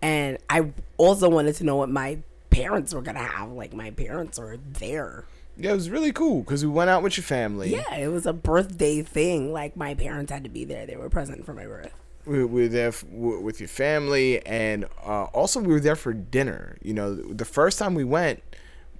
[0.00, 3.50] And I also wanted to know what my parents were going to have.
[3.52, 5.26] Like, my parents are there.
[5.60, 7.70] Yeah, it was really cool because we went out with your family.
[7.70, 9.52] Yeah, it was a birthday thing.
[9.52, 10.86] Like, my parents had to be there.
[10.86, 11.92] They were present for my birth.
[12.26, 15.96] we we were there f- w- with your family, and uh, also we were there
[15.96, 16.76] for dinner.
[16.82, 18.42] You know, the first time we went,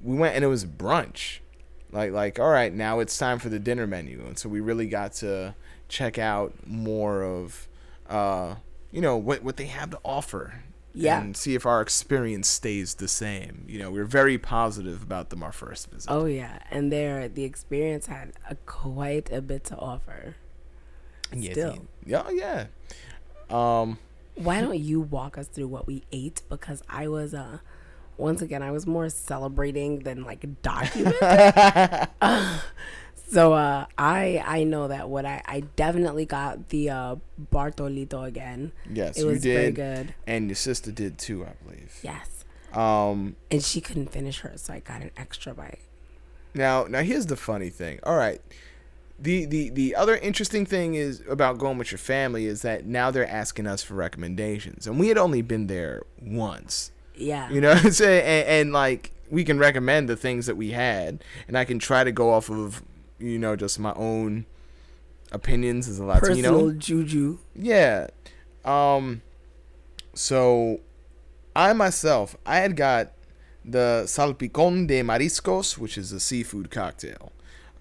[0.03, 1.41] we went and it was brunch.
[1.93, 4.87] Like like all right, now it's time for the dinner menu, and so we really
[4.87, 5.55] got to
[5.89, 7.69] check out more of,
[8.09, 8.55] uh,
[8.93, 10.63] you know, what what they have to offer.
[10.93, 11.21] Yeah.
[11.21, 13.65] And see if our experience stays the same.
[13.69, 16.11] You know, we were very positive about them our first visit.
[16.11, 16.59] Oh, yeah.
[16.71, 20.35] And there, the experience had a, quite a bit to offer.
[21.33, 21.87] yeah, still.
[22.05, 22.67] yeah, yeah.
[23.49, 23.99] Um,
[24.35, 26.43] Why don't you walk us through what we ate?
[26.49, 27.59] Because I was, uh,
[28.17, 32.09] once again, I was more celebrating than like documenting.
[33.31, 37.17] so uh, I I know that what I I definitely got the uh,
[37.53, 38.73] Bartolito again.
[38.93, 40.15] yes, it you was very good.
[40.27, 41.99] and your sister did too, I believe.
[42.03, 45.81] Yes, Um, and she couldn't finish hers, so I got an extra bite.
[46.55, 48.01] Now, now here's the funny thing.
[48.03, 48.41] All right,
[49.19, 53.11] the the the other interesting thing is about going with your family is that now
[53.11, 56.91] they're asking us for recommendations, and we had only been there once.
[57.15, 61.57] Yeah, You know, and, and like we can recommend the things that we had, and
[61.57, 62.83] I can try to go off of
[63.21, 64.47] you know just my own
[65.33, 66.29] opinions as a Latino.
[66.29, 67.39] personal juju.
[67.55, 68.09] Yeah.
[68.65, 69.23] Um
[70.15, 70.81] so
[71.55, 73.13] I myself I had got
[73.65, 77.33] the salpicón de mariscos, which is a seafood cocktail.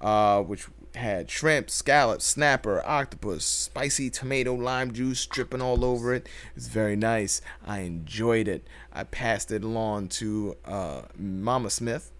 [0.01, 6.27] Uh which had shrimp, scallops, snapper, octopus, spicy tomato lime juice dripping all over it.
[6.55, 7.41] It's very nice.
[7.65, 8.67] I enjoyed it.
[8.91, 12.11] I passed it along to uh Mama Smith.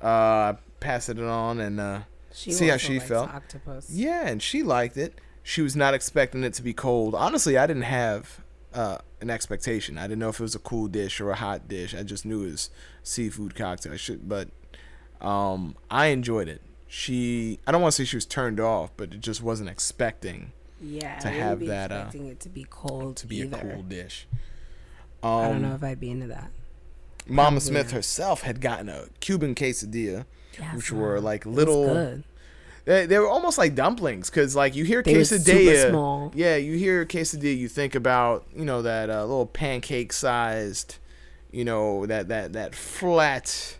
[0.00, 2.00] Uh passed it on and uh
[2.34, 3.28] She See how she felt?
[3.30, 3.90] Octopus.
[3.90, 5.18] yeah, and she liked it.
[5.42, 7.14] She was not expecting it to be cold.
[7.14, 8.40] Honestly, I didn't have
[8.72, 9.98] uh, an expectation.
[9.98, 11.94] I didn't know if it was a cool dish or a hot dish.
[11.94, 12.70] I just knew it was
[13.02, 13.92] seafood cocktail.
[13.92, 14.48] I should, but
[15.20, 16.62] um, I enjoyed it.
[16.86, 20.52] She, I don't want to say she was turned off, but it just wasn't expecting
[20.80, 23.56] Yeah, to I have be that, uh, expecting it to be cold to be either.
[23.56, 24.26] a cool dish.
[25.22, 26.50] I don't Um, know if I'd be into that.
[27.26, 30.26] Mama Smith herself had gotten a Cuban quesadilla,
[30.74, 32.22] Which were like little.
[32.84, 36.32] They, they were almost like dumplings because like you hear They quesadilla small.
[36.34, 40.96] yeah you hear quesadilla you think about you know that uh, little pancake sized
[41.52, 43.76] you know that that that flat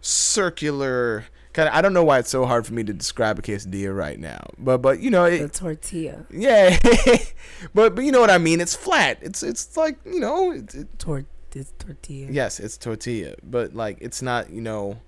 [0.00, 3.42] circular kind of I don't know why it's so hard for me to describe a
[3.42, 6.78] quesadilla right now but but you know The it, tortilla, yeah
[7.74, 10.74] but but you know what I mean it's flat it's it's like you know it,
[10.74, 12.28] it, tor- this tortilla.
[12.30, 15.00] yes it's tortilla but like it's not you know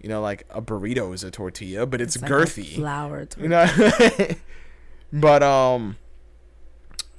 [0.00, 3.66] you know like a burrito is a tortilla but it's, like a girthy flour tortilla.
[3.78, 4.28] you know
[5.12, 5.96] but um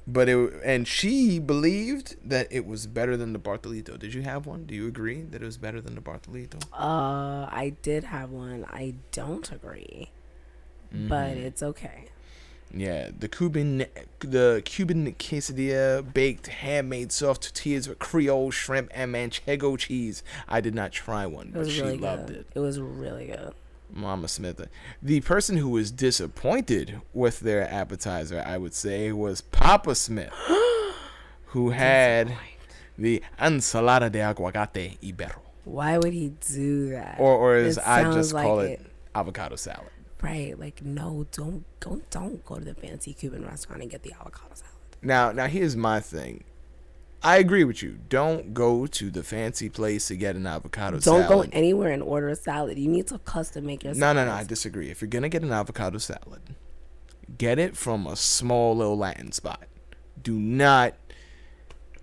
[0.06, 4.46] but it and she believed that it was better than the bartolito did you have
[4.46, 8.30] one do you agree that it was better than the bartolito Uh, I did have
[8.30, 8.64] one.
[8.70, 10.10] I don't agree,
[10.90, 11.46] but Mm-hmm.
[11.46, 12.04] it's okay.
[12.74, 13.86] Yeah the cuban
[14.20, 20.74] the cuban quesadilla baked handmade soft tortillas with creole shrimp and manchego cheese i did
[20.74, 22.36] not try one but she really loved good.
[22.36, 23.54] it It was really good.
[23.90, 24.60] Mama Smith.
[25.02, 30.30] The person who was disappointed with their appetizer, I would say, was Papa Smith,
[31.46, 32.36] who had
[32.98, 37.16] the ensalada de aguacate ibero, Why would he do that?
[37.18, 38.86] or or as I just like call it, it.
[39.14, 39.88] avocado salad.
[40.22, 44.12] Right, like no, don't go, don't go to the fancy Cuban restaurant and get the
[44.12, 44.72] avocado salad.
[45.02, 46.44] Now, now here's my thing.
[47.22, 47.98] I agree with you.
[48.08, 51.28] Don't go to the fancy place to get an avocado salad.
[51.28, 52.78] Don't go anywhere and order a salad.
[52.78, 53.94] You need to custom make your.
[53.94, 54.30] No, no, no.
[54.30, 54.90] I disagree.
[54.90, 56.54] If you're gonna get an avocado salad,
[57.36, 59.64] get it from a small little Latin spot.
[60.22, 60.94] Do not,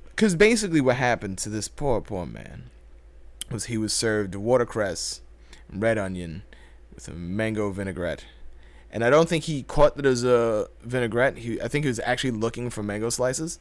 [0.07, 2.69] because basically what happened to this poor, poor man
[3.49, 5.21] was he was served watercress,
[5.69, 6.43] and red onion,
[6.95, 8.25] with a mango vinaigrette,
[8.91, 11.37] and I don't think he caught that as a vinaigrette.
[11.37, 13.59] He, I think he was actually looking for mango slices.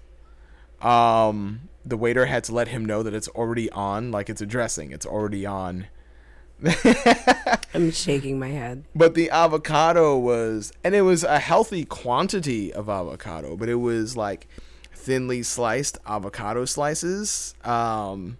[0.80, 4.46] Um, the waiter had to let him know that it's already on, like it's a
[4.46, 4.92] dressing.
[4.92, 5.86] It's already on.
[7.74, 8.84] I'm shaking my head.
[8.94, 14.16] But the avocado was, and it was a healthy quantity of avocado, but it was
[14.16, 14.46] like
[14.92, 17.54] thinly sliced avocado slices.
[17.64, 18.38] Um,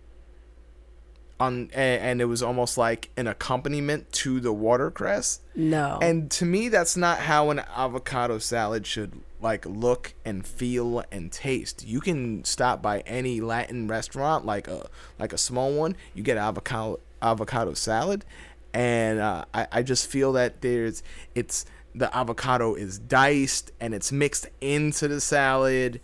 [1.41, 5.41] on and, and it was almost like an accompaniment to the watercress.
[5.55, 5.99] No.
[6.01, 11.31] And to me, that's not how an avocado salad should like look and feel and
[11.31, 11.87] taste.
[11.87, 15.97] You can stop by any Latin restaurant, like a like a small one.
[16.15, 18.25] You get avocado avocado salad,
[18.73, 21.03] and uh, I I just feel that there's
[21.35, 26.01] it's the avocado is diced and it's mixed into the salad.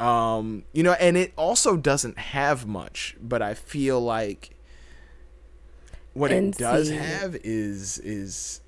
[0.00, 4.50] Um, you know, and it also doesn't have much, but I feel like
[6.14, 8.60] what it does see- have is is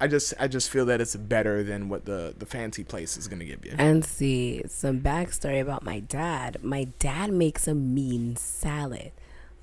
[0.00, 3.28] I just I just feel that it's better than what the the fancy place is
[3.28, 3.74] gonna give you.
[3.78, 6.62] And see, some backstory about my dad.
[6.62, 9.12] My dad makes a mean salad.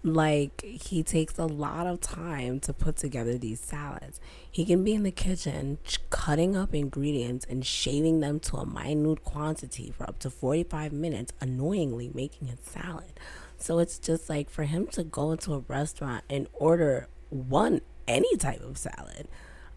[0.02, 4.22] Like, he takes a lot of time to put together these salads.
[4.50, 5.78] He can be in the kitchen
[6.10, 11.34] cutting up ingredients and shaving them to a minute quantity for up to 45 minutes,
[11.42, 13.12] annoyingly making a salad.
[13.60, 18.36] So it's just like for him to go into a restaurant and order one, any
[18.38, 19.28] type of salad.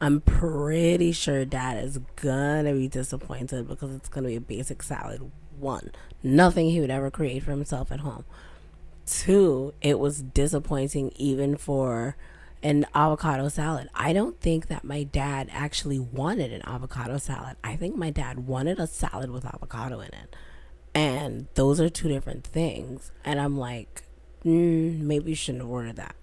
[0.01, 5.31] I'm pretty sure dad is gonna be disappointed because it's gonna be a basic salad.
[5.59, 5.90] One,
[6.23, 8.25] nothing he would ever create for himself at home.
[9.05, 12.16] Two, it was disappointing even for
[12.62, 13.88] an avocado salad.
[13.95, 17.57] I don't think that my dad actually wanted an avocado salad.
[17.64, 20.37] I think my dad wanted a salad with avocado in it.
[20.94, 23.12] And those are two different things.
[23.24, 24.02] And I'm like,
[24.44, 26.14] mm, maybe you shouldn't have ordered that.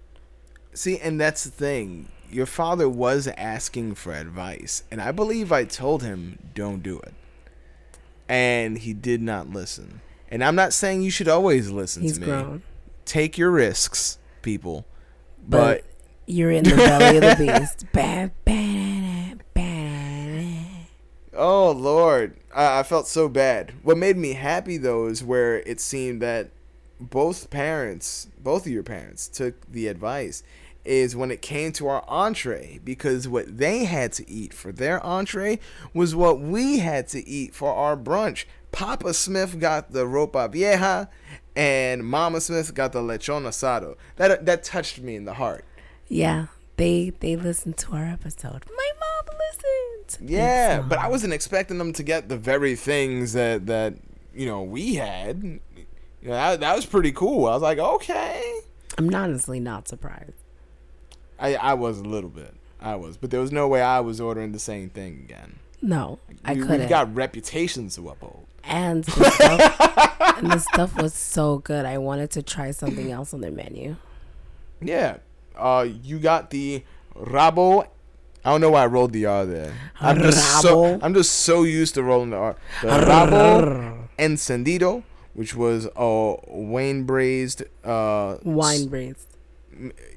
[0.72, 2.08] See, and that's the thing.
[2.30, 7.12] Your father was asking for advice, and I believe I told him don't do it.
[8.28, 10.00] And he did not listen.
[10.30, 12.26] And I'm not saying you should always listen He's to me.
[12.26, 12.62] grown.
[13.04, 14.86] Take your risks, people.
[15.48, 15.84] But, But,
[16.26, 17.86] you're in the belly of the beast.
[17.92, 18.52] Ba- ba- ba-
[21.40, 23.72] oh lord, I, I felt so bad.
[23.82, 26.50] What made me happy though is where it seemed that
[27.00, 30.42] both parents, both of your parents, took the advice.
[30.82, 35.04] Is when it came to our entree because what they had to eat for their
[35.04, 35.58] entree
[35.92, 38.46] was what we had to eat for our brunch.
[38.72, 41.10] Papa Smith got the ropa vieja,
[41.54, 43.96] and Mama Smith got the lechon asado.
[44.16, 45.66] That that touched me in the heart.
[46.08, 48.64] Yeah, they they listened to our episode.
[48.74, 49.69] My mom listened.
[50.20, 53.94] Yeah, but I wasn't expecting them to get the very things that that
[54.34, 55.42] you know we had.
[56.22, 57.46] You know, that, that was pretty cool.
[57.46, 58.60] I was like, okay.
[58.98, 60.32] I'm honestly not surprised.
[61.38, 62.54] I I was a little bit.
[62.80, 65.58] I was, but there was no way I was ordering the same thing again.
[65.82, 66.80] No, I we, couldn't.
[66.80, 68.46] We've got reputations to uphold.
[68.64, 71.84] and the stuff, and the stuff was so good.
[71.86, 73.96] I wanted to try something else on their menu.
[74.80, 75.18] Yeah.
[75.56, 77.86] Uh, you got the rabo.
[78.44, 79.72] I don't know why I rolled the R there.
[80.00, 82.56] I'm just so I'm just so used to rolling the R.
[82.82, 85.02] The rabo encendido,
[85.34, 89.36] which was a Wayne braised uh Wine braised.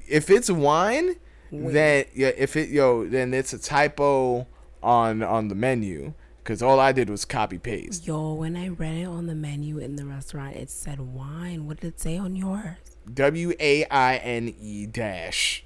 [0.07, 1.15] if it's wine,
[1.51, 1.73] Wait.
[1.73, 4.47] then yeah, if it yo, then it's a typo
[4.81, 8.05] on on the menu because all I did was copy paste.
[8.05, 11.67] Yo, when I read it on the menu in the restaurant, it said wine.
[11.67, 12.77] What did it say on yours?
[13.13, 15.63] W A I N E dash.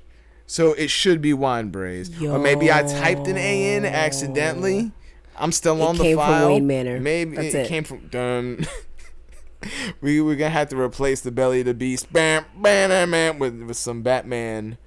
[0.49, 4.91] So it should be wine braised, or maybe I typed an A in accidentally.
[5.35, 6.47] I'm still It on the came from file.
[6.47, 6.99] Wayne Manor.
[6.99, 7.67] Maybe That's it, it.
[7.67, 8.65] came from done.
[10.01, 13.61] we we're gonna have to replace the belly of the beast, bam, bam, bam, with
[13.61, 14.77] with some Batman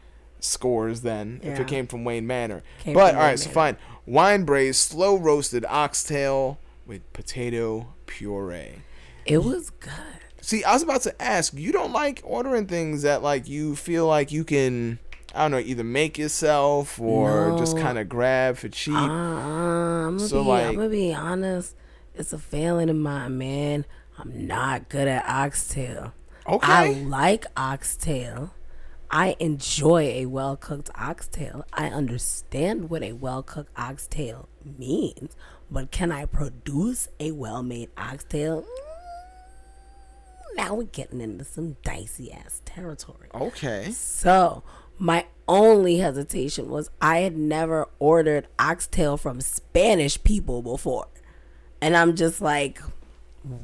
[0.41, 1.03] scores.
[1.03, 3.55] Then if it came from Wayne Manor, Came but all right, Wayne so Manor.
[3.55, 3.77] fine.
[4.07, 8.77] Wine braised, slow roasted oxtail with potato puree.
[9.27, 9.93] It was good.
[10.41, 11.53] See, I was about to ask.
[11.55, 14.99] You don't like ordering things that like you feel like you can
[15.35, 18.95] I don't know, either make yourself or just kind of grab for cheap.
[18.95, 21.77] Uh, I'm, gonna So, be, like- I'm gonna be honest.
[22.15, 23.85] It's a failing of mine, man.
[24.19, 26.13] I'm not good at oxtail.
[26.47, 26.73] okay.
[26.73, 28.53] I like oxtail.
[29.13, 31.65] I enjoy a well cooked oxtail.
[31.73, 35.37] I understand what a well cooked oxtail means,
[35.71, 38.63] but can I produce a well made oxtail?
[38.63, 43.29] Mm, Now we're getting into some dicey ass territory.
[43.35, 43.91] okay.
[43.93, 44.63] So,
[45.01, 51.09] my only hesitation was I had never ordered oxtail from Spanish people before.
[51.81, 52.81] And I'm just like,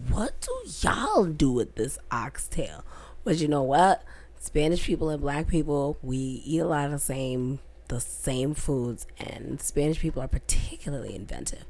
[0.09, 2.85] what do y'all do with this oxtail?
[3.23, 4.03] But you know what?
[4.39, 9.07] Spanish people and black people, we eat a lot of the same the same foods
[9.17, 11.65] and Spanish people are particularly inventive,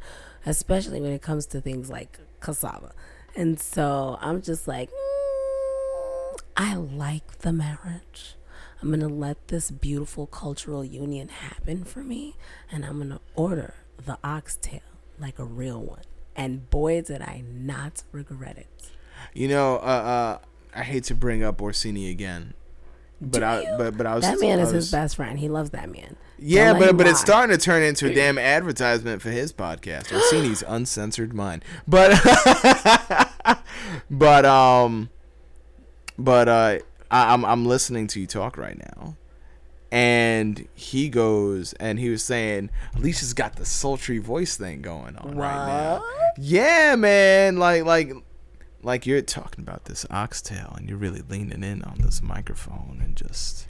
[0.46, 2.92] especially when it comes to things like cassava.
[3.34, 8.35] And so I'm just like, "Mm, I like the marriage.
[8.86, 12.36] I'm going to let this beautiful cultural union happen for me
[12.70, 13.74] and I'm going to order
[14.04, 14.78] the oxtail
[15.18, 16.02] like a real one.
[16.36, 18.92] And boy did I not regret it.
[19.34, 20.38] You know, uh, uh,
[20.72, 22.54] I hate to bring up Orsini again,
[23.20, 23.74] but Do I, you?
[23.76, 25.36] but but I was that man I is his best friend.
[25.36, 26.14] He loves that man.
[26.38, 30.12] Yeah, Don't but but it's starting to turn into a damn advertisement for his podcast,
[30.12, 31.64] Orsini's uncensored mind.
[31.88, 32.20] But
[34.10, 35.10] but um,
[36.16, 36.78] but uh,
[37.10, 39.16] I, I'm I'm listening to you talk right now,
[39.90, 45.36] and he goes and he was saying Alicia's got the sultry voice thing going on
[45.36, 46.04] right now.
[46.38, 48.12] Yeah, man, like like
[48.82, 53.16] like you're talking about this oxtail and you're really leaning in on this microphone and
[53.16, 53.66] just.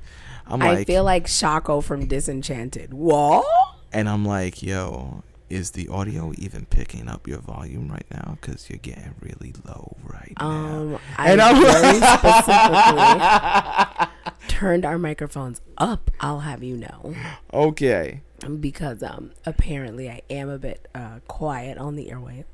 [0.49, 2.95] I'm I like, feel like Shaco from Disenchanted.
[2.95, 3.45] What?
[3.93, 8.37] and I'm like, yo, is the audio even picking up your volume right now?
[8.41, 10.47] Because you're getting really low right now.
[10.47, 14.07] Um, I And I'm- very specifically
[14.49, 16.11] turned our microphones up.
[16.21, 17.15] I'll have you know,
[17.53, 18.23] Okay.
[18.61, 22.45] because um, apparently I am a bit uh, quiet on the airwaves.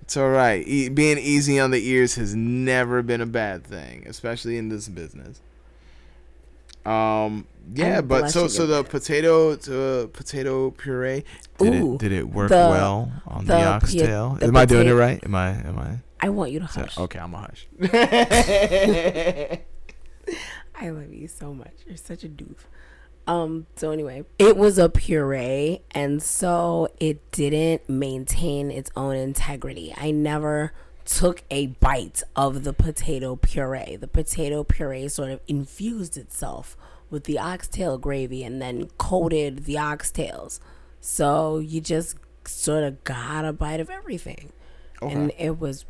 [0.00, 0.66] It's all right.
[0.66, 4.88] E- being easy on the ears has never been a bad thing, especially in this
[4.88, 5.40] business.
[6.86, 7.46] Um.
[7.74, 11.22] Yeah, I'm but so blushing so the potato uh, potato puree
[11.58, 14.30] did Ooh, it did it work the- well on the, the pi- oxtail?
[14.40, 15.22] the Am I doing it right?
[15.24, 15.98] Am I am I?
[16.20, 16.98] I want you to so- hush.
[16.98, 17.68] okay, I'm a hush.
[20.74, 21.72] I love you so much.
[21.86, 22.56] You're such a doof.
[23.26, 29.94] Um, so anyway, it was a puree, and so it didn't maintain its own integrity.
[29.96, 30.72] I never
[31.04, 33.96] took a bite of the potato puree.
[33.96, 36.76] The potato puree sort of infused itself
[37.10, 40.60] with the oxtail gravy and then coated the oxtails.
[41.00, 44.52] So you just sort of got a bite of everything.
[45.00, 45.84] And it was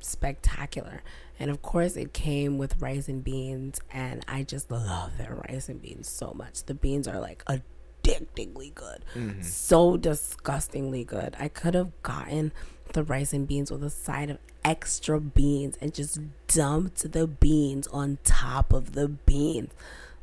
[0.00, 1.02] spectacular.
[1.38, 5.68] And of course, it came with rice and beans, and I just love their rice
[5.68, 6.64] and beans so much.
[6.64, 9.42] The beans are like addictingly good, mm-hmm.
[9.42, 11.36] so disgustingly good.
[11.38, 12.52] I could have gotten
[12.92, 17.86] the rice and beans with a side of extra beans and just dumped the beans
[17.88, 19.72] on top of the beans.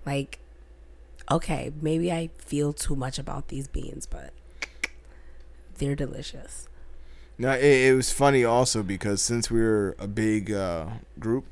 [0.05, 0.39] Like,
[1.29, 4.31] okay, maybe I feel too much about these beans, but
[5.77, 6.67] they're delicious.
[7.37, 10.87] No, it, it was funny also because since we were a big uh,
[11.19, 11.45] group,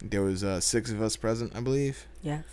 [0.00, 2.06] there was uh, six of us present, I believe.
[2.22, 2.44] Yes.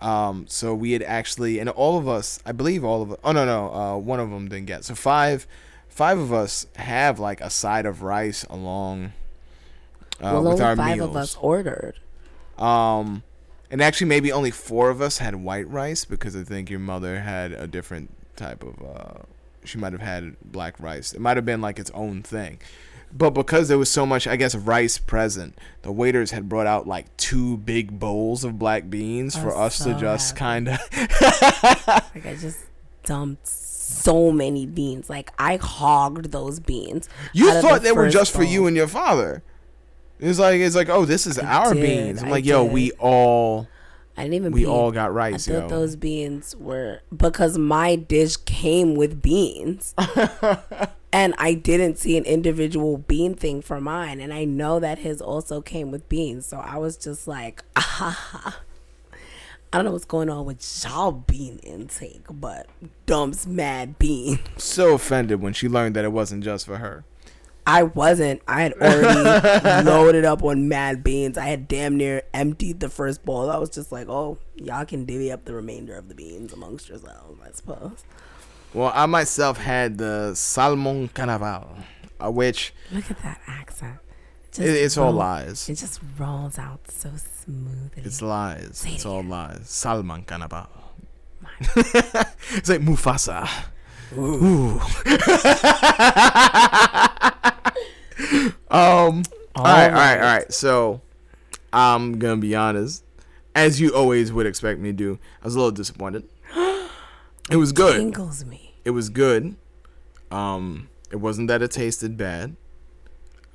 [0.00, 3.18] Um, so we had actually, and all of us, I believe all of us.
[3.24, 4.84] Oh no, no, uh, one of them didn't get.
[4.84, 5.46] So five,
[5.98, 9.06] five of us have like a side of rice along
[10.20, 11.10] uh, well, with our five meals.
[11.10, 11.98] of us ordered.
[12.56, 13.24] Um,
[13.68, 17.18] and actually, maybe only four of us had white rice because I think your mother
[17.18, 18.80] had a different type of.
[18.80, 19.22] Uh,
[19.64, 21.12] she might have had black rice.
[21.12, 22.60] It might have been like its own thing.
[23.12, 26.86] But because there was so much, I guess, rice present, the waiters had brought out
[26.86, 30.78] like two big bowls of black beans for us to just kind of.
[30.94, 32.66] Like I just
[33.02, 33.48] dumped
[33.88, 35.08] so many beans.
[35.08, 37.08] Like I hogged those beans.
[37.32, 39.42] You thought the they were just for you and your father.
[40.20, 42.22] It's like it's like, oh, this is I our did, beans.
[42.22, 43.68] I'm I like, yo, we all
[44.16, 44.52] I didn't even.
[44.52, 44.66] we pee.
[44.66, 45.68] all got I rice, thought yo.
[45.68, 49.94] those beans were because my dish came with beans,
[51.12, 55.22] and I didn't see an individual bean thing for mine, and I know that his
[55.22, 56.46] also came with beans.
[56.46, 58.60] So I was just like, ah,
[59.70, 62.66] I don't know what's going on with y'all bean intake, but
[63.04, 64.40] dumps mad beans.
[64.56, 67.04] so offended when she learned that it wasn't just for her.
[67.66, 68.40] I wasn't.
[68.48, 71.36] I had already loaded up on mad beans.
[71.36, 73.50] I had damn near emptied the first bowl.
[73.50, 76.88] I was just like, oh, y'all can divvy up the remainder of the beans amongst
[76.88, 78.04] yourselves, I suppose.
[78.72, 81.76] Well, I myself had the salmon carnaval,
[82.18, 83.98] uh, which Look at that accent.
[84.58, 85.68] It it, just it's all lies.
[85.68, 88.02] It just rolls out so smoothly.
[88.04, 88.78] It's lies.
[88.78, 89.68] Say it It's all lies.
[89.68, 90.66] Salman carnaval.
[91.60, 93.48] it's like Mufasa.
[94.16, 94.80] Ooh.
[98.70, 99.22] um.
[99.54, 100.52] All right, all right, all right.
[100.52, 101.00] So,
[101.72, 103.02] I'm gonna be honest,
[103.54, 105.18] as you always would expect me to do.
[105.42, 106.24] I was a little disappointed.
[107.50, 107.96] It was good.
[107.96, 108.74] Tingles me.
[108.84, 109.56] It was good.
[110.30, 112.56] Um, it wasn't that it tasted bad.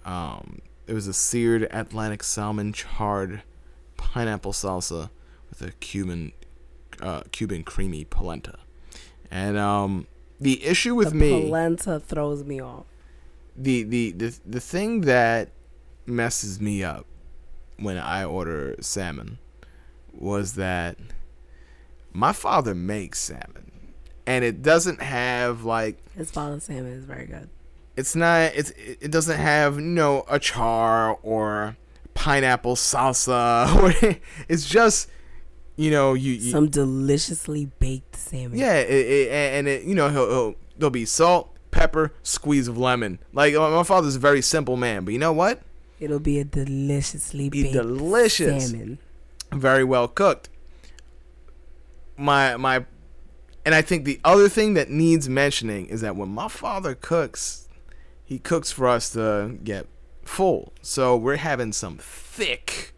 [0.03, 3.43] Um, it was a seared Atlantic salmon charred
[3.97, 5.09] pineapple salsa
[5.49, 6.33] with a Cuban,
[7.01, 8.59] uh, Cuban creamy polenta.
[9.31, 10.07] And um,
[10.39, 12.85] the issue with the me, polenta throws me off.
[13.55, 15.49] the, the the the thing that
[16.05, 17.05] messes me up
[17.77, 19.39] when I order salmon
[20.11, 20.97] was that
[22.11, 23.71] my father makes salmon,
[24.27, 27.49] and it doesn't have like His father's salmon is very good.
[27.95, 31.77] It's not it's it doesn't have you know a char or
[32.13, 33.67] pineapple salsa
[34.13, 34.19] or
[34.49, 35.09] it's just
[35.75, 38.57] you know you, you Some deliciously baked salmon.
[38.57, 42.77] yeah it, it, and it you know he'll, he'll there'll be salt pepper squeeze of
[42.77, 45.61] lemon like my father's a very simple man but you know what
[45.99, 48.69] It'll be a deliciously Be baked delicious.
[48.71, 48.97] salmon.
[49.51, 50.49] very well cooked
[52.17, 52.85] my my
[53.65, 57.62] and i think the other thing that needs mentioning is that when my father cooks
[58.23, 59.87] he cooks for us to get
[60.23, 62.93] full so we're having some thick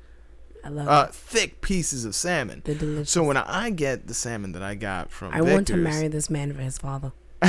[0.65, 2.63] I love uh, thick pieces of salmon.
[2.65, 3.11] The delicious.
[3.11, 6.27] So when I get the salmon that I got from I want to marry this
[6.27, 7.11] man for his father.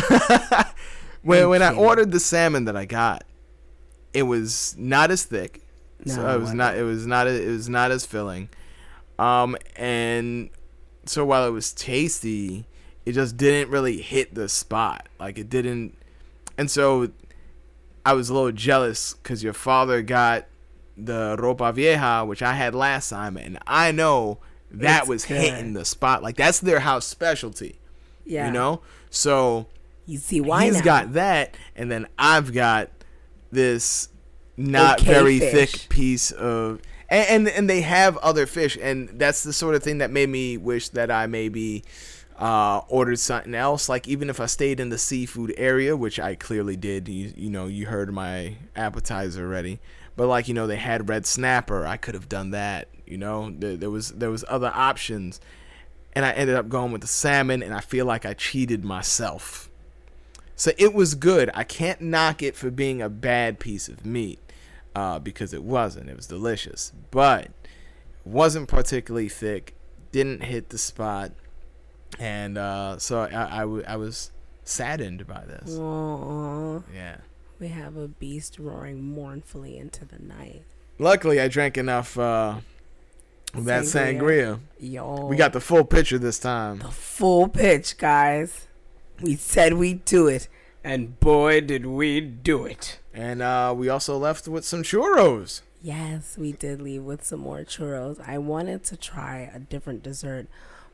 [1.22, 3.24] when I'm when I ordered the salmon that I got,
[4.12, 5.62] it was not as thick.
[6.04, 6.76] so No, it it was not.
[6.76, 7.26] It was not.
[7.26, 8.50] It was not as filling.
[9.18, 10.50] Um, and
[11.06, 12.66] so while it was tasty,
[13.06, 15.08] it just didn't really hit the spot.
[15.18, 15.96] Like it didn't.
[16.58, 17.08] And so
[18.06, 20.46] I was a little jealous because your father got
[20.96, 24.38] the ropa vieja, which I had last time, and I know
[24.70, 25.40] that It's was good.
[25.40, 26.22] hitting the spot.
[26.22, 27.78] Like that's their house specialty.
[28.24, 28.46] Yeah.
[28.46, 28.80] You know.
[29.10, 29.66] So
[30.06, 30.84] You see why he's now?
[30.84, 32.90] got that, and then I've got
[33.52, 34.08] this
[34.56, 35.72] not Okay very fish.
[35.72, 39.82] thick piece of, and, and and they have other fish, and that's the sort of
[39.82, 41.84] thing that made me wish that I maybe
[42.38, 43.88] uh, ordered something else.
[43.88, 47.50] Like even if I stayed in the seafood area, which I clearly did, you you
[47.50, 49.80] know you heard my appetizer already,
[50.16, 52.88] but like you know they had red snapper, I could have done that.
[53.06, 55.40] You know there, there was there was other options.
[56.12, 59.68] And I ended up going with the salmon, and I feel like I cheated myself.
[60.54, 61.50] So it was good.
[61.52, 64.38] I can't knock it for being a bad piece of meat
[64.94, 66.08] uh, because it wasn't.
[66.08, 67.50] It was delicious, but
[68.24, 69.74] wasn't particularly thick.
[70.10, 71.32] Didn't hit the spot,
[72.18, 74.30] and uh, so I, I, w- I was
[74.64, 75.76] saddened by this.
[75.78, 77.16] Aw, Yeah.
[77.58, 80.62] we have a beast roaring mournfully into the night.
[80.98, 82.56] Luckily, I drank enough uh,
[83.54, 84.18] that Sangria.
[84.18, 84.60] sangria.
[84.80, 86.78] Yo, We got the full picture this time.
[86.78, 88.66] the full pitch, guys.
[89.20, 90.48] We said we'd do it,
[90.84, 92.98] and boy, did we do it.
[93.14, 95.62] And uh, we also left with some churros.
[95.82, 98.20] Yes, we did leave with some more churros.
[98.28, 100.48] I wanted to try a different dessert,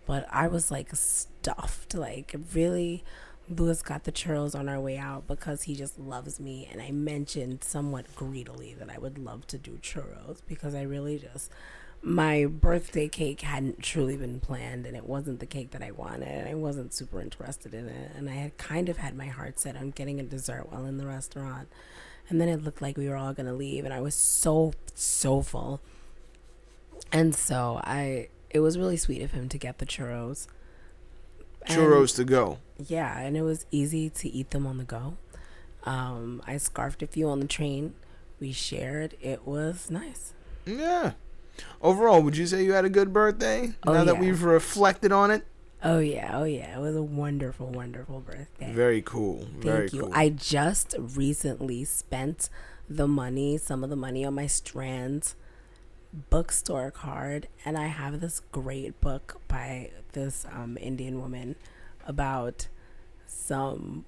[0.07, 1.95] but I was like stuffed.
[1.95, 3.05] Like, really,
[3.49, 6.69] Lewis got the churros on our way out because he just loves me.
[6.71, 11.19] And I mentioned somewhat greedily that I would love to do churros because I really
[11.19, 11.51] just.
[12.05, 16.49] My birthday cake hadn't truly been planned, and it wasn't the cake that I wanted,
[16.49, 18.11] I wasn't super interested in it.
[18.17, 20.99] And I had kind of had my heart set on getting a dessert while in
[20.99, 21.69] the restaurant.
[22.29, 25.43] And then it looked like we were all gonna leave, and I was so so
[25.43, 25.81] full.
[27.13, 30.47] And so I, it was really sweet of him to get the churros.
[31.67, 32.59] And- Churros to go.
[32.79, 35.17] yeah, and it was easy to eat them on the go.
[35.85, 37.95] Um, I scarfed a few on the train.
[38.41, 39.17] We shared.
[39.21, 40.33] It was nice.
[40.67, 41.13] Yeah.
[41.81, 43.73] Overall, would you say you had a good birthday?
[43.87, 45.45] Oh, now that we've reflected on it?
[45.85, 46.77] Oh yeah, oh yeah.
[46.79, 48.73] It was a wonderful, wonderful birthday.
[48.73, 49.47] Very cool.
[49.59, 50.01] Very Thank you.
[50.03, 50.11] cool.
[50.15, 52.49] I just recently spent
[52.89, 55.35] the money, some of the money on my Strand's
[56.13, 61.57] bookstore card, and I have this great book by this um, Indian woman
[62.07, 62.69] about
[63.27, 64.05] some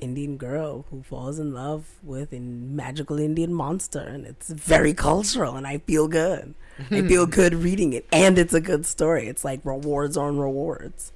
[0.00, 5.56] Indian girl who falls in love with a magical Indian monster, and it's very cultural,
[5.56, 6.54] and I feel good.
[6.90, 9.26] I feel good reading it, and it's a good story.
[9.28, 11.12] It's like rewards on rewards.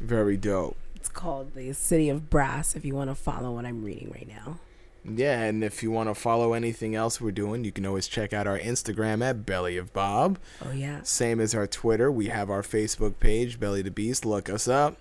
[0.00, 0.76] Very dope.
[0.96, 4.28] It's called The City of Brass if you want to follow what I'm reading right
[4.28, 4.58] now.
[5.04, 8.32] Yeah, and if you want to follow anything else we're doing, you can always check
[8.32, 10.38] out our Instagram at Belly of Bob.
[10.64, 11.00] Oh, yeah.
[11.02, 12.10] Same as our Twitter.
[12.10, 14.24] We have our Facebook page, Belly the Beast.
[14.24, 14.96] Look us up.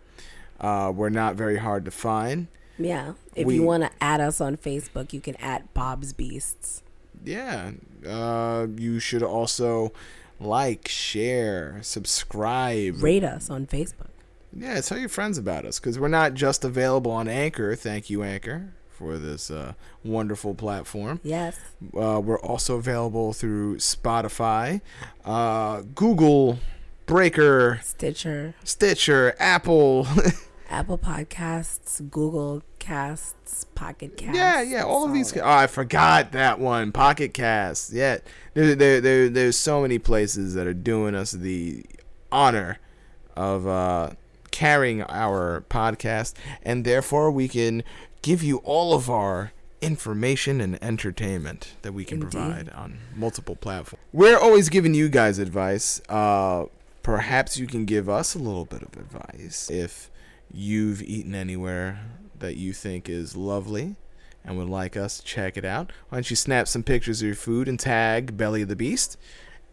[0.60, 2.48] Uh, we're not very hard to find.
[2.78, 3.14] Yeah.
[3.36, 6.82] If We- you want to add us on Facebook, you can add Bob's Beasts.
[7.24, 7.72] Yeah.
[8.06, 9.94] Uh, you should also
[10.40, 13.02] like, share, subscribe.
[13.02, 14.08] Rate us on Facebook.
[14.56, 17.76] Yeah, tell your friends about us because we're not just available on Anchor.
[17.76, 18.74] Thank you, Anchor,
[19.04, 19.74] for this uh,
[20.04, 21.20] wonderful platform.
[21.24, 21.60] Yes.
[21.96, 24.80] Uh, we're also available through Spotify,
[25.26, 26.60] uh, Google,
[27.06, 30.08] Breaker, Stitcher, Stitcher, Apple.
[30.70, 34.36] Apple Podcasts, Google Casts, Pocket Casts.
[34.38, 35.30] yeah, yeah, all of these.
[35.30, 35.46] Solid.
[35.46, 36.92] Oh, I forgot that one.
[36.94, 37.92] Pocket Cast.
[37.92, 38.20] Yeah,
[38.54, 41.86] there, there, there, there's so many places that are doing us the
[42.32, 42.80] honor
[43.36, 44.12] of uh,
[44.52, 46.34] carrying our podcast,
[46.64, 47.84] and therefore we can
[48.24, 49.52] give you all of our
[49.82, 52.32] information and entertainment that we can Indeed.
[52.32, 54.04] provide on multiple platforms.
[54.12, 56.02] We're always giving you guys advice.
[56.10, 56.66] Uh,
[57.04, 60.10] perhaps you can give us a little bit of advice if
[60.52, 62.00] you've eaten anywhere
[62.40, 63.98] that you think is lovely
[64.46, 65.92] and would like us to check it out.
[66.10, 69.18] Why don't you snap some pictures of your food and tag Belly of the Beast,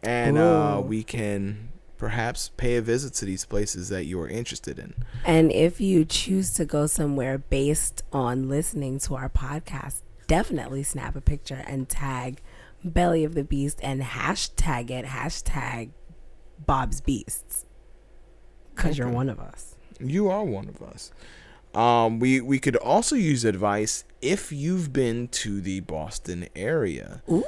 [0.03, 1.71] and uh, we can
[2.01, 4.95] perhaps pay a visit to these places that you are interested in.
[5.25, 11.15] And if you choose to go somewhere based on listening to our podcast, definitely snap
[11.15, 12.41] a picture and tag
[12.83, 15.91] Belly of the Beast and hashtag it, hashtag
[16.59, 17.67] Bob's Beasts.
[18.75, 19.77] Because you're one of us.
[20.01, 21.13] You are one of us.
[21.75, 27.23] Um, we we could also use advice if you've been to the Boston area.
[27.31, 27.45] Ooh.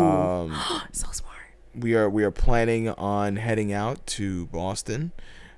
[0.00, 0.58] Um,
[0.92, 1.29] so smart.
[1.74, 5.12] We are we are planning on heading out to Boston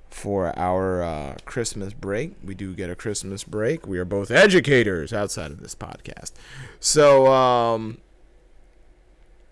[0.09, 2.35] for our uh, Christmas break.
[2.43, 3.87] We do get a Christmas break.
[3.87, 6.31] We are both educators outside of this podcast,
[6.79, 7.97] so um,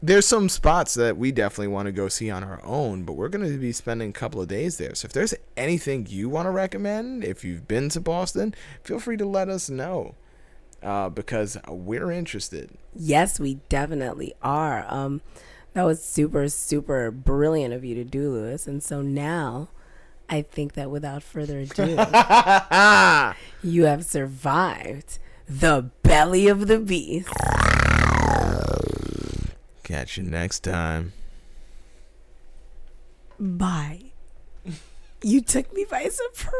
[0.01, 3.03] there's some spots that we definitely want to go see on our own.
[3.03, 4.95] But we're going to be spending a couple of days there.
[4.95, 8.53] So if there's anything you want to recommend, if you've been to Boston,
[8.83, 10.15] feel free to let us know.
[10.83, 12.71] Uh, because we're interested.
[12.95, 14.83] Yes, we definitely are.
[14.91, 15.21] Um,
[15.73, 18.67] that was super, super brilliant of you to do, Lewis.
[18.67, 19.69] And so now
[20.29, 21.97] I think that without further ado,
[23.63, 27.29] you have survived the belly of the beast.
[29.83, 31.13] Catch you next time.
[33.39, 34.11] Bye.
[35.23, 36.57] You took me by surprise.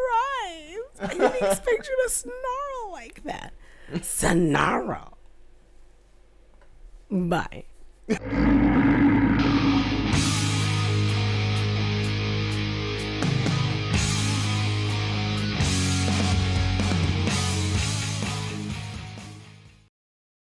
[1.00, 3.54] I didn't expect you to snarl like that.
[4.02, 5.18] Snarl.
[7.10, 7.66] Bye.
[8.12, 9.31] フフフ。